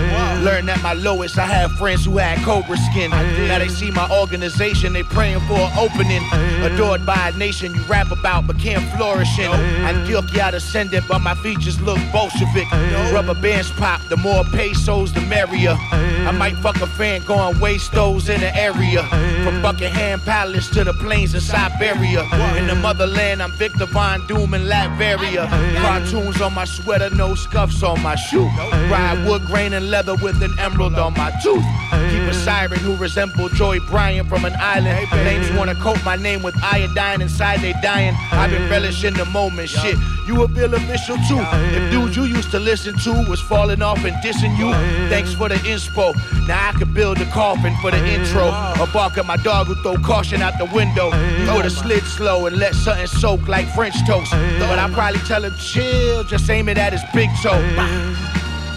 Learn 0.45 0.69
at 0.69 0.81
my 0.81 0.93
lowest, 0.93 1.39
I 1.39 1.47
had 1.47 1.73
friends 1.73 2.05
who 2.05 2.19
had 2.19 2.39
cobra 2.45 2.77
skin. 2.77 3.11
Now 3.11 3.59
they 3.59 3.69
see 3.69 3.91
my 3.91 4.09
organization, 4.11 4.93
they 4.93 5.03
praying 5.03 5.41
for 5.41 5.59
an 5.59 5.77
opening. 5.77 6.23
Adored 6.63 7.05
by 7.05 7.33
a 7.35 7.37
nation 7.37 7.75
you 7.75 7.83
rap 7.85 8.13
about 8.13 8.47
but 8.47 8.61
can't 8.61 8.85
flourish 8.97 9.39
in. 9.41 9.51
Antioquia 9.51 10.53
descendant, 10.53 11.05
but 11.09 11.19
my 11.19 11.35
features 11.35 11.81
look 11.81 11.99
Bolshevik. 12.13 12.71
Rubber 13.13 13.35
bands 13.35 13.73
pop, 13.73 14.01
the 14.09 14.17
more 14.17 14.45
pesos, 14.45 15.13
the 15.13 15.21
merrier. 15.23 15.75
I 15.91 16.31
might 16.31 16.55
fuck 16.61 16.81
a 16.83 16.87
fan 16.87 17.23
going 17.25 17.59
waste 17.59 17.93
those 17.93 18.29
in 18.29 18.41
the 18.41 18.55
area. 18.57 19.03
From 19.45 19.63
Buckingham 19.63 20.21
Palace 20.21 20.69
to 20.71 20.85
the 20.85 20.93
plains 20.93 21.35
in 21.35 21.41
Siberia. 21.41 22.23
In 22.57 22.67
the 22.67 22.75
motherland, 22.75 23.43
I'm 23.43 23.53
Victor 23.53 23.87
Von 23.87 24.27
Doom 24.27 24.55
in 24.55 24.63
Latveria. 24.63 25.49
Cartoons 25.79 26.41
on 26.41 26.55
my 26.55 26.65
sweater, 26.65 27.11
no 27.15 27.35
scuffs 27.35 27.83
on 27.83 28.03
my 28.03 28.15
shoe. 28.15 28.49
Ride 28.91 29.25
wood 29.27 29.43
grain 29.47 29.73
and 29.73 29.91
leather 29.91 30.15
with 30.17 30.43
an 30.43 30.59
emerald 30.59 30.95
on 30.95 31.15
my 31.15 31.31
tooth. 31.43 31.65
Keep 32.11 32.23
a 32.23 32.35
siren 32.35 32.79
who 32.81 32.97
resemble 32.97 33.49
Joy 33.51 33.81
Bryant 33.81 34.29
from 34.29 34.45
an 34.45 34.55
island. 34.59 35.09
Names 35.25 35.51
wanna 35.53 35.75
coat 35.77 36.03
my 36.05 36.17
name 36.17 36.43
with 36.43 36.55
iodine 36.63 37.23
inside 37.23 37.61
they 37.61 37.73
dying. 37.83 38.15
I've 38.33 38.51
been 38.51 38.69
relishing 38.69 39.15
the 39.15 39.25
moment. 39.27 39.69
Shit, 39.69 39.97
you 40.27 40.43
a 40.43 40.49
bill 40.49 40.75
official 40.75 41.17
too. 41.29 41.41
If 41.73 41.91
dude 41.91 42.17
you 42.17 42.25
used 42.25 42.51
to 42.51 42.59
listen 42.59 42.99
to 42.99 43.13
was 43.29 43.41
falling 43.41 43.83
off 43.83 44.05
and 44.05 44.17
dissing 44.17 44.57
you, 44.59 44.71
thanks 45.09 45.33
for 45.33 45.49
the 45.49 45.57
inspo. 45.57 46.15
Now 46.51 46.71
I 46.71 46.73
could 46.73 46.93
build 46.93 47.21
a 47.21 47.27
coffin 47.27 47.77
for 47.77 47.93
the 47.93 48.05
intro. 48.05 48.47
Or 48.81 48.89
bark 48.93 49.17
at 49.17 49.25
my 49.25 49.37
dog 49.37 49.69
who 49.69 49.77
throw 49.77 49.95
caution 49.99 50.43
out 50.43 50.59
the 50.59 50.65
window. 50.75 51.15
You 51.45 51.55
would've 51.55 51.71
slid 51.71 52.03
slow 52.03 52.47
and 52.47 52.57
let 52.57 52.75
something 52.75 53.07
soak 53.07 53.47
like 53.47 53.73
French 53.73 53.95
toast. 54.05 54.33
But 54.59 54.77
I 54.81 54.91
probably 54.93 55.21
tell 55.21 55.45
him 55.45 55.55
chill, 55.57 56.25
just 56.25 56.51
aim 56.51 56.69
it 56.69 56.77
at 56.77 56.93
his 56.93 57.05
big 57.15 57.31
toe. 57.41 57.63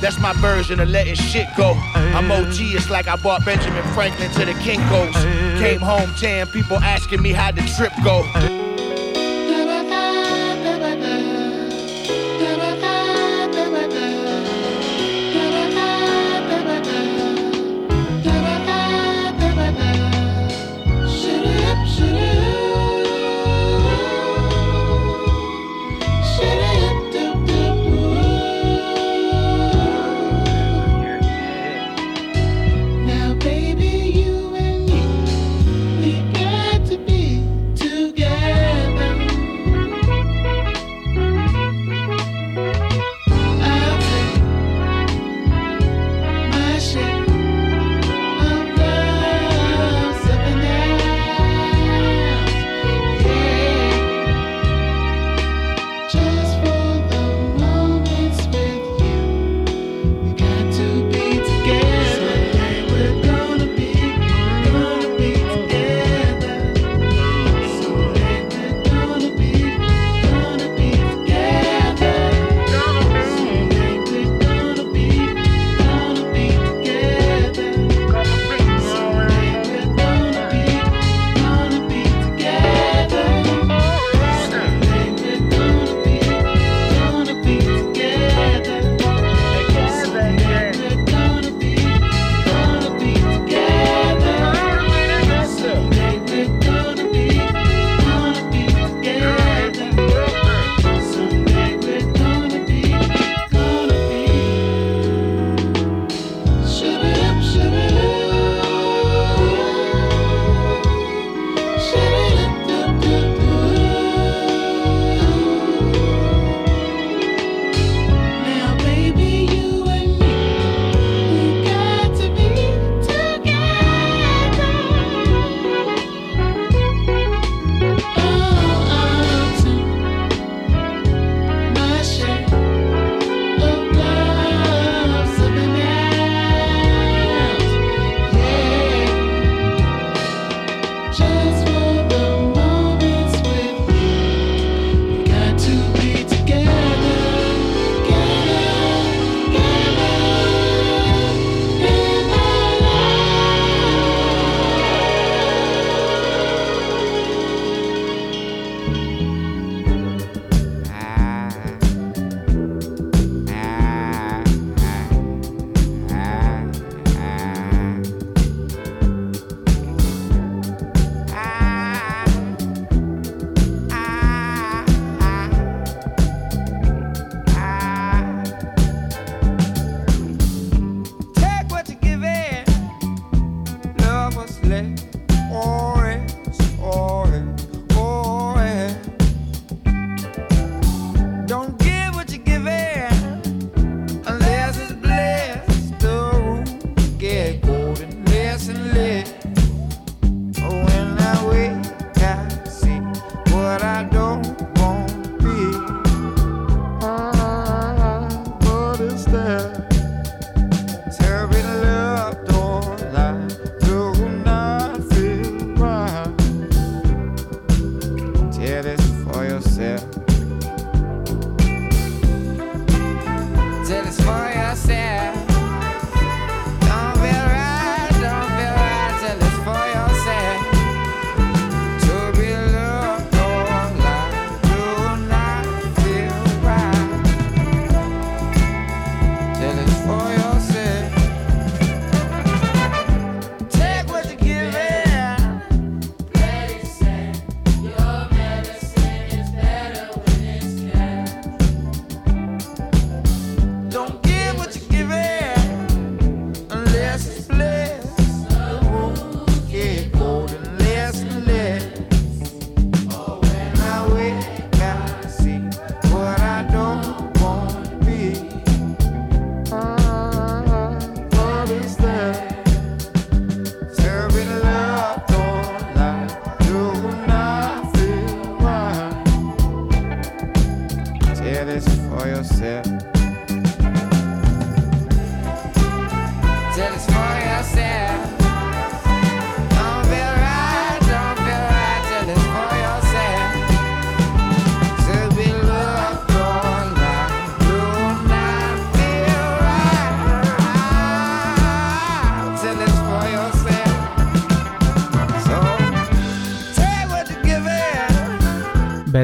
That's 0.01 0.19
my 0.19 0.33
version 0.33 0.81
of 0.81 0.89
letting 0.89 1.15
shit 1.15 1.47
go. 1.57 1.73
I'm 1.95 2.31
OG, 2.31 2.57
it's 2.59 2.91
like 2.91 3.07
I 3.07 3.15
bought 3.15 3.43
Benjamin 3.43 3.83
Franklin 3.95 4.29
to 4.33 4.45
the 4.45 4.53
Kinkos. 4.61 5.15
Came 5.59 5.79
home 5.79 6.13
tan, 6.19 6.45
people 6.49 6.77
asking 6.77 7.23
me 7.23 7.31
how 7.31 7.51
the 7.51 7.63
trip 7.75 7.91
go. 8.03 8.62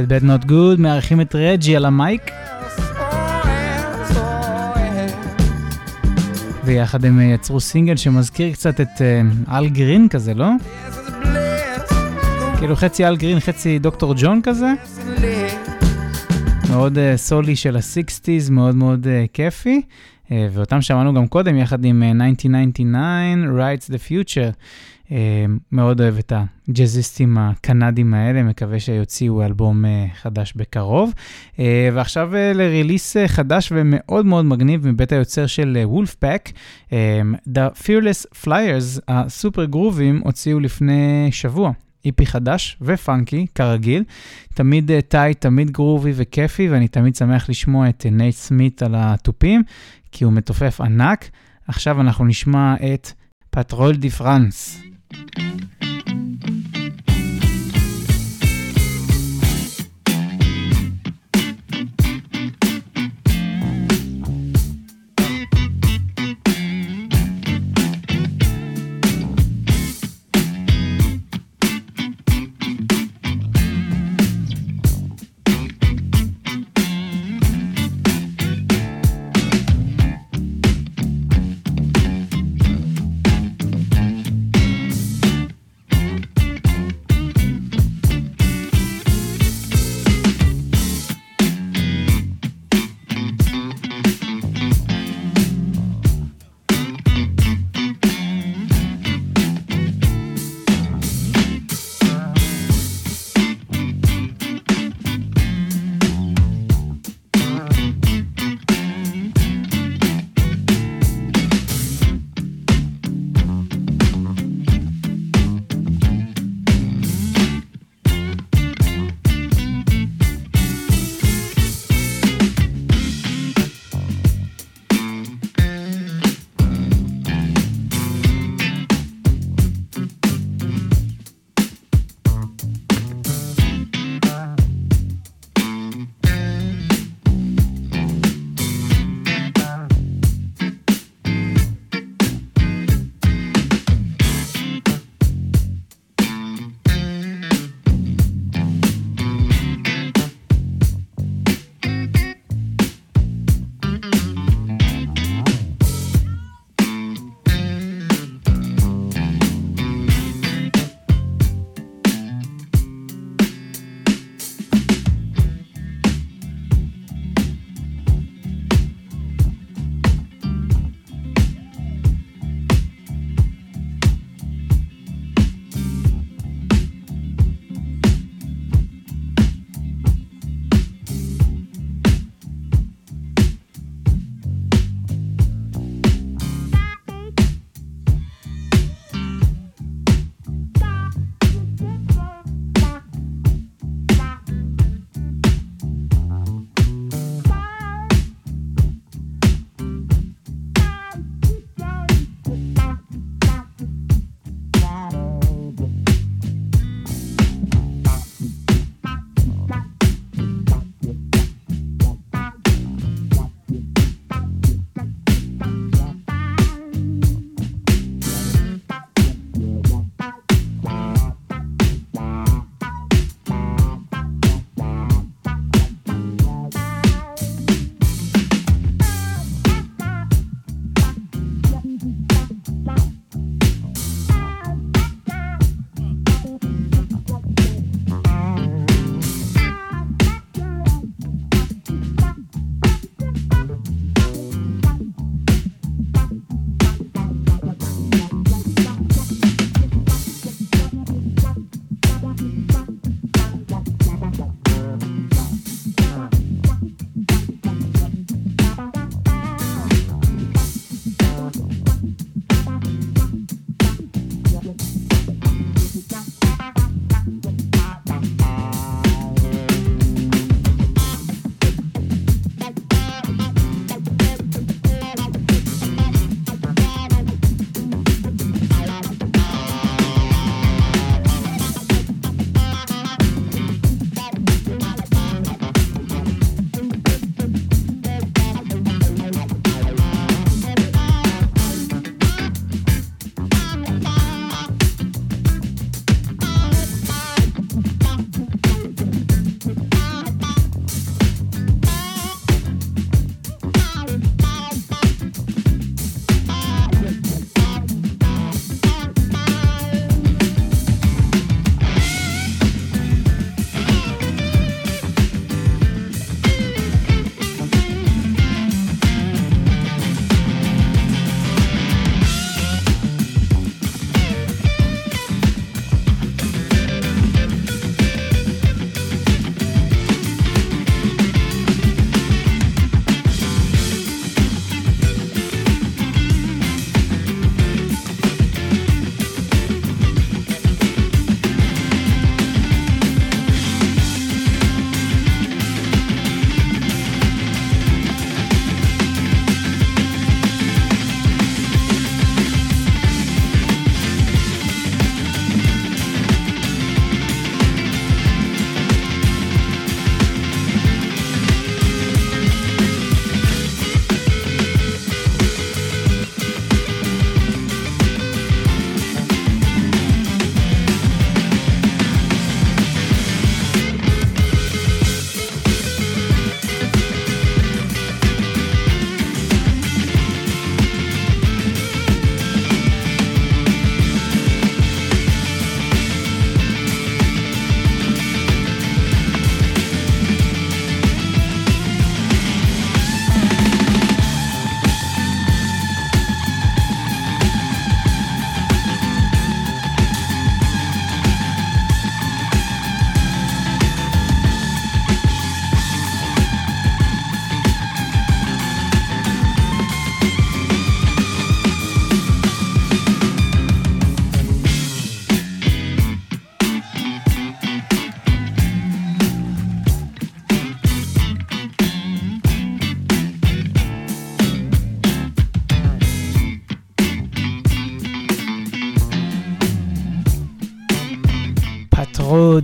Bad 0.08 0.24
Not 0.24 0.50
Good, 0.50 0.78
מארחים 0.78 1.22
את 1.22 1.36
רג'י 1.36 1.76
על 1.76 1.86
המייק. 1.86 2.32
ויחד 6.64 7.06
הם 7.06 7.22
יצרו 7.22 7.60
סינגל 7.60 7.96
שמזכיר 7.96 8.54
קצת 8.54 8.82
את 8.82 8.88
uh, 8.98 9.52
אל 9.52 9.70
גרין 9.70 10.08
כזה, 10.08 10.34
לא? 10.34 10.48
כאילו 12.58 12.76
חצי 12.76 13.06
אל 13.06 13.18
גרין, 13.18 13.40
חצי 13.40 13.80
דוקטור 13.80 14.14
ג'ון 14.18 14.42
כזה. 14.44 14.74
מאוד 16.70 16.98
uh, 16.98 17.18
סולי 17.18 17.56
של 17.56 17.76
ה-60's, 17.76 18.52
מאוד 18.52 18.76
מאוד 18.76 19.06
uh, 19.06 19.28
כיפי. 19.34 19.82
Uh, 20.30 20.32
ואותם 20.52 20.82
שמענו 20.82 21.14
גם 21.14 21.28
קודם 21.28 21.58
יחד 21.58 21.86
עם 21.86 22.04
uh, 22.04 22.24
1999, 22.24 23.58
Rights 23.58 23.90
the 23.90 24.10
Future. 24.10 24.54
אה, 25.12 25.46
מאוד 25.72 26.02
אוהב 26.02 26.18
את 26.18 26.34
הג'אזיסטים 26.36 27.38
הקנדים 27.38 28.14
האלה, 28.14 28.44
מקווה 28.44 28.80
שיוציאו 28.80 29.44
אלבום 29.44 29.86
אה, 29.86 30.06
חדש 30.22 30.54
בקרוב. 30.56 31.14
אה, 31.60 31.90
ועכשיו 31.94 32.32
ל 32.56 32.63
release 32.63 33.18
חדש 33.28 33.72
ומאוד 33.76 34.26
מאוד 34.26 34.46
מגניב 34.46 34.88
מבית 34.88 35.12
היוצר 35.12 35.46
של 35.46 35.78
Vulfpeck, 35.84 36.50
The 37.50 37.84
Fearless 37.84 38.46
Flyers, 38.46 39.02
הסופר 39.08 39.66
גרובים, 39.66 40.22
הוציאו 40.24 40.60
לפני 40.60 41.28
שבוע. 41.32 41.72
EP 42.06 42.26
חדש 42.26 42.78
ופאנקי, 42.82 43.46
כרגיל. 43.56 44.04
תמיד 44.54 44.92
tight, 45.08 45.34
תמיד 45.34 45.72
groovy 45.72 46.12
וכיפי, 46.16 46.70
ואני 46.70 46.88
תמיד 46.88 47.16
שמח 47.16 47.50
לשמוע 47.50 47.90
את 47.90 48.06
Nate 48.12 48.36
Smith 48.36 48.84
על 48.84 48.96
התופים, 48.98 49.64
כי 50.12 50.24
הוא 50.24 50.34
מתופף 50.34 50.82
ענק. 50.82 51.30
עכשיו 51.68 52.02
אנחנו 52.02 52.26
נשמע 52.26 52.76
את 52.94 53.12
פטרול 53.50 53.96
די 53.96 54.10
פרנס. 54.10 54.82
טרו 55.10 55.89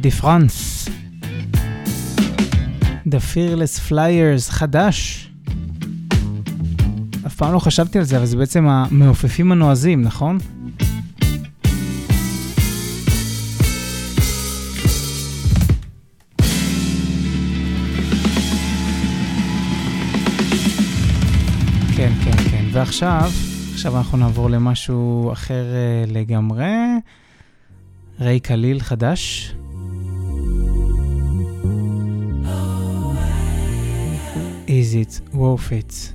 דה 0.06 0.12
פרנס. 0.12 0.90
The 3.08 3.20
Fearless 3.34 3.92
Flyers 3.92 4.50
חדש. 4.50 5.30
אף 7.26 7.36
פעם 7.36 7.54
לא 7.54 7.60
חשבתי 7.60 7.98
על 7.98 8.04
זה, 8.04 8.18
אבל 8.18 8.26
זה 8.26 8.38
בעצם 8.38 8.68
המעופפים 8.68 9.52
הנועזים, 9.52 10.02
נכון? 10.02 10.38
כן, 21.96 22.12
כן, 22.24 22.38
כן. 22.52 22.66
ועכשיו, 22.72 23.32
עכשיו 23.74 23.98
אנחנו 23.98 24.18
נעבור 24.18 24.50
למשהו 24.50 25.32
אחר 25.32 25.66
uh, 26.08 26.12
לגמרי. 26.12 26.74
ריי 28.20 28.40
קליל 28.40 28.80
חדש. 28.80 29.54
Is 34.76 34.94
it 34.94 35.22
worth 35.34 35.72
it? 35.72 36.15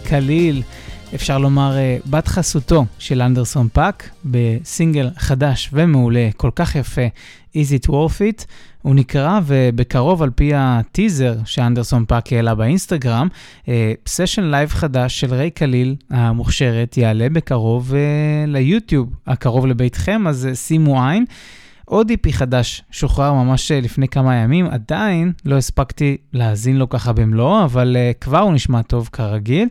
קליל, 0.00 0.62
אפשר 1.14 1.38
לומר 1.38 1.76
אה, 1.76 1.96
בת 2.06 2.28
חסותו 2.28 2.84
של 2.98 3.22
אנדרסון 3.22 3.68
פאק, 3.72 4.10
בסינגל 4.24 5.10
חדש 5.16 5.70
ומעולה, 5.72 6.28
כל 6.36 6.50
כך 6.54 6.74
יפה, 6.74 7.06
Is 7.54 7.84
it 7.84 7.88
worth 7.88 8.20
it? 8.20 8.44
הוא 8.82 8.94
נקרא, 8.94 9.40
ובקרוב 9.46 10.22
על 10.22 10.30
פי 10.30 10.50
הטיזר 10.54 11.34
שאנדרסון 11.44 12.04
פאק 12.04 12.32
העלה 12.32 12.54
באינסטגרם, 12.54 13.28
סשן 14.06 14.42
אה, 14.42 14.50
לייב 14.50 14.68
חדש 14.68 15.20
של 15.20 15.34
ריי 15.34 15.50
קליל 15.50 15.96
המוכשרת 16.10 16.96
יעלה 16.96 17.28
בקרוב 17.28 17.94
ליוטיוב, 18.46 19.08
הקרוב 19.26 19.66
לביתכם, 19.66 20.26
אז 20.26 20.48
שימו 20.54 21.04
עין. 21.04 21.24
עוד 21.84 22.10
EP 22.10 22.32
חדש 22.32 22.82
שוחרר 22.90 23.32
ממש 23.32 23.72
לפני 23.72 24.08
כמה 24.08 24.34
ימים, 24.34 24.66
עדיין 24.66 25.32
לא 25.44 25.56
הספקתי 25.56 26.16
להאזין 26.32 26.76
לו 26.76 26.88
ככה 26.88 27.12
במלואו, 27.12 27.64
אבל 27.64 27.96
אה, 27.96 28.18
כבר 28.20 28.38
הוא 28.38 28.52
נשמע 28.52 28.82
טוב 28.82 29.08
כרגיל. 29.12 29.68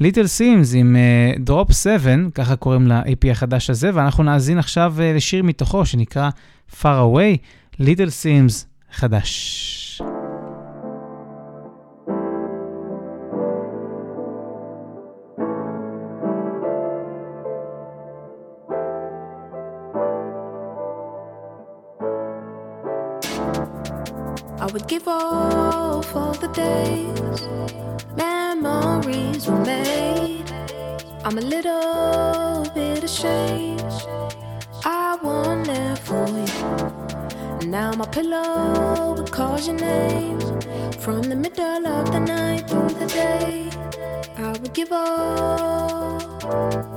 ליטל 0.00 0.26
סימס 0.26 0.74
עם 0.74 0.96
Drop 1.38 1.70
אה, 1.70 1.74
7, 1.74 2.14
ככה 2.34 2.56
קוראים 2.56 2.86
ל-EP 2.86 3.30
החדש 3.30 3.70
הזה, 3.70 3.90
ואנחנו 3.94 4.24
נאזין 4.24 4.58
עכשיו 4.58 4.94
אה, 4.96 5.16
לשיר 5.16 5.42
מתוכו 5.42 5.86
שנקרא 5.86 6.30
Far 6.70 6.84
Away, 6.84 7.38
ליטל 7.78 8.10
סימס 8.10 8.66
חדש. 8.92 9.78
memories 28.16 29.46
were 29.46 29.64
made. 29.64 30.44
I'm 31.24 31.38
a 31.38 31.40
little 31.40 32.66
bit 32.74 33.04
ashamed. 33.04 33.80
I 34.84 35.18
won 35.22 35.62
there 35.64 35.96
for 35.96 36.26
you. 36.28 37.68
Now 37.68 37.92
my 37.92 38.06
pillow 38.06 39.14
will 39.14 39.24
your 39.66 39.76
name. 39.76 40.40
From 40.98 41.22
the 41.22 41.36
middle 41.36 41.86
of 41.86 42.12
the 42.12 42.20
night 42.20 42.68
through 42.68 42.90
the 42.90 43.06
day, 43.06 43.68
I 44.36 44.52
would 44.52 44.72
give 44.72 44.92
up. 44.92 46.91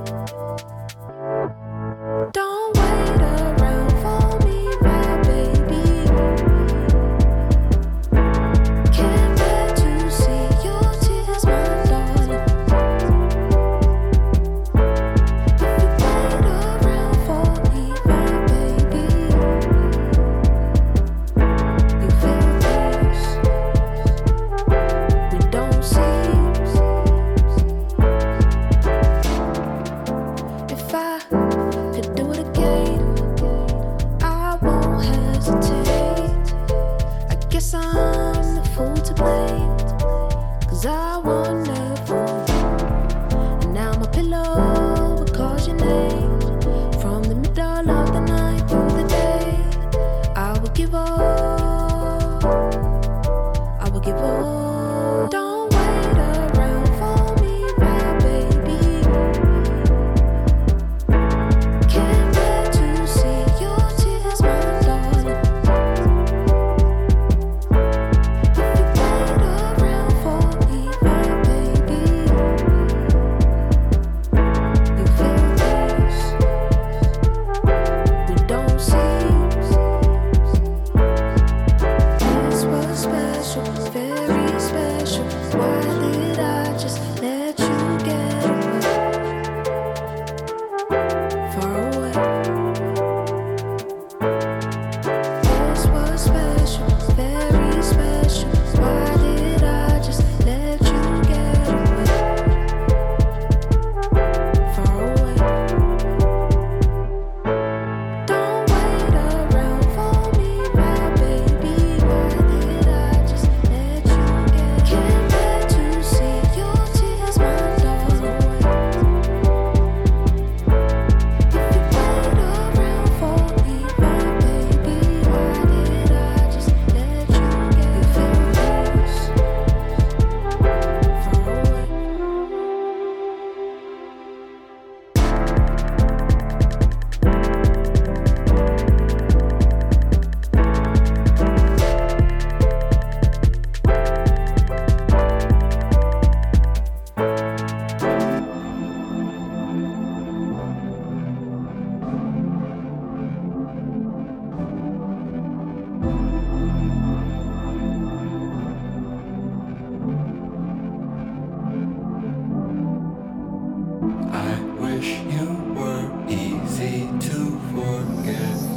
wish 164.78 165.20
you 165.20 165.74
were 165.74 166.10
easy 166.28 167.08
to 167.20 167.58
forget. 167.72 168.75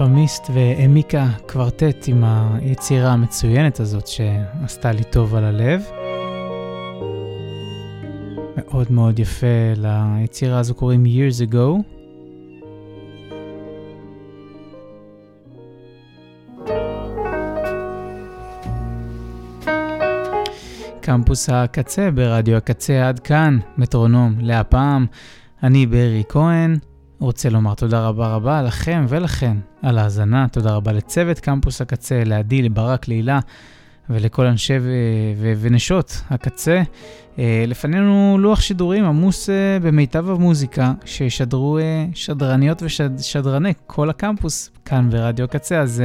Man, 0.00 0.02
אלפמיסט 0.02 0.50
והעמיקה 0.54 1.26
קוורטט 1.48 2.08
עם 2.08 2.24
היצירה 2.24 3.12
המצוינת 3.12 3.80
הזאת 3.80 4.06
שעשתה 4.06 4.92
לי 4.92 5.04
טוב 5.04 5.34
על 5.34 5.44
הלב. 5.44 5.82
מאוד 8.56 8.92
מאוד 8.92 9.18
יפה, 9.18 9.46
ליצירה 9.76 10.58
הזו 10.58 10.74
קוראים 10.74 11.04
Years 11.04 11.50
Ago. 11.50 11.82
קמפוס 21.00 21.50
הקצה 21.50 22.10
ברדיו 22.10 22.56
הקצה 22.56 23.08
עד 23.08 23.18
כאן, 23.18 23.58
מטרונום 23.78 24.34
להפעם. 24.40 25.06
אני 25.62 25.86
ברי 25.86 26.22
כהן. 26.28 26.89
רוצה 27.20 27.50
לומר 27.50 27.74
תודה 27.74 28.06
רבה 28.06 28.34
רבה 28.34 28.62
לכם 28.62 29.06
ולכן 29.08 29.56
על 29.82 29.98
ההאזנה, 29.98 30.46
תודה 30.52 30.74
רבה 30.74 30.92
לצוות 30.92 31.40
קמפוס 31.40 31.80
הקצה, 31.80 32.22
לעדי, 32.24 32.62
לברק, 32.62 33.08
להילה 33.08 33.40
ולכל 34.10 34.46
אנשי 34.46 34.78
ו- 34.80 34.90
ו- 35.36 35.52
ונשות 35.60 36.22
הקצה. 36.30 36.82
אה, 37.38 37.64
לפנינו 37.66 38.36
לוח 38.38 38.60
שידורים 38.60 39.04
עמוס 39.04 39.50
אה, 39.50 39.78
במיטב 39.82 40.30
המוזיקה, 40.30 40.92
שישדרו 41.04 41.78
אה, 41.78 42.06
שדרניות 42.14 42.82
ושדרני 42.82 43.72
כל 43.86 44.10
הקמפוס 44.10 44.70
כאן 44.84 45.10
ברדיו 45.10 45.44
הקצה, 45.44 45.80
אז 45.80 46.02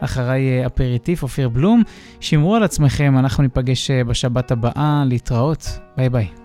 אחריי 0.00 0.66
אפריטיף, 0.66 1.22
אופיר 1.22 1.48
בלום. 1.48 1.82
שמרו 2.20 2.56
על 2.56 2.62
עצמכם, 2.62 3.18
אנחנו 3.18 3.42
ניפגש 3.42 3.90
בשבת 3.90 4.50
הבאה, 4.50 5.02
להתראות, 5.06 5.78
ביי 5.96 6.08
ביי. 6.08 6.39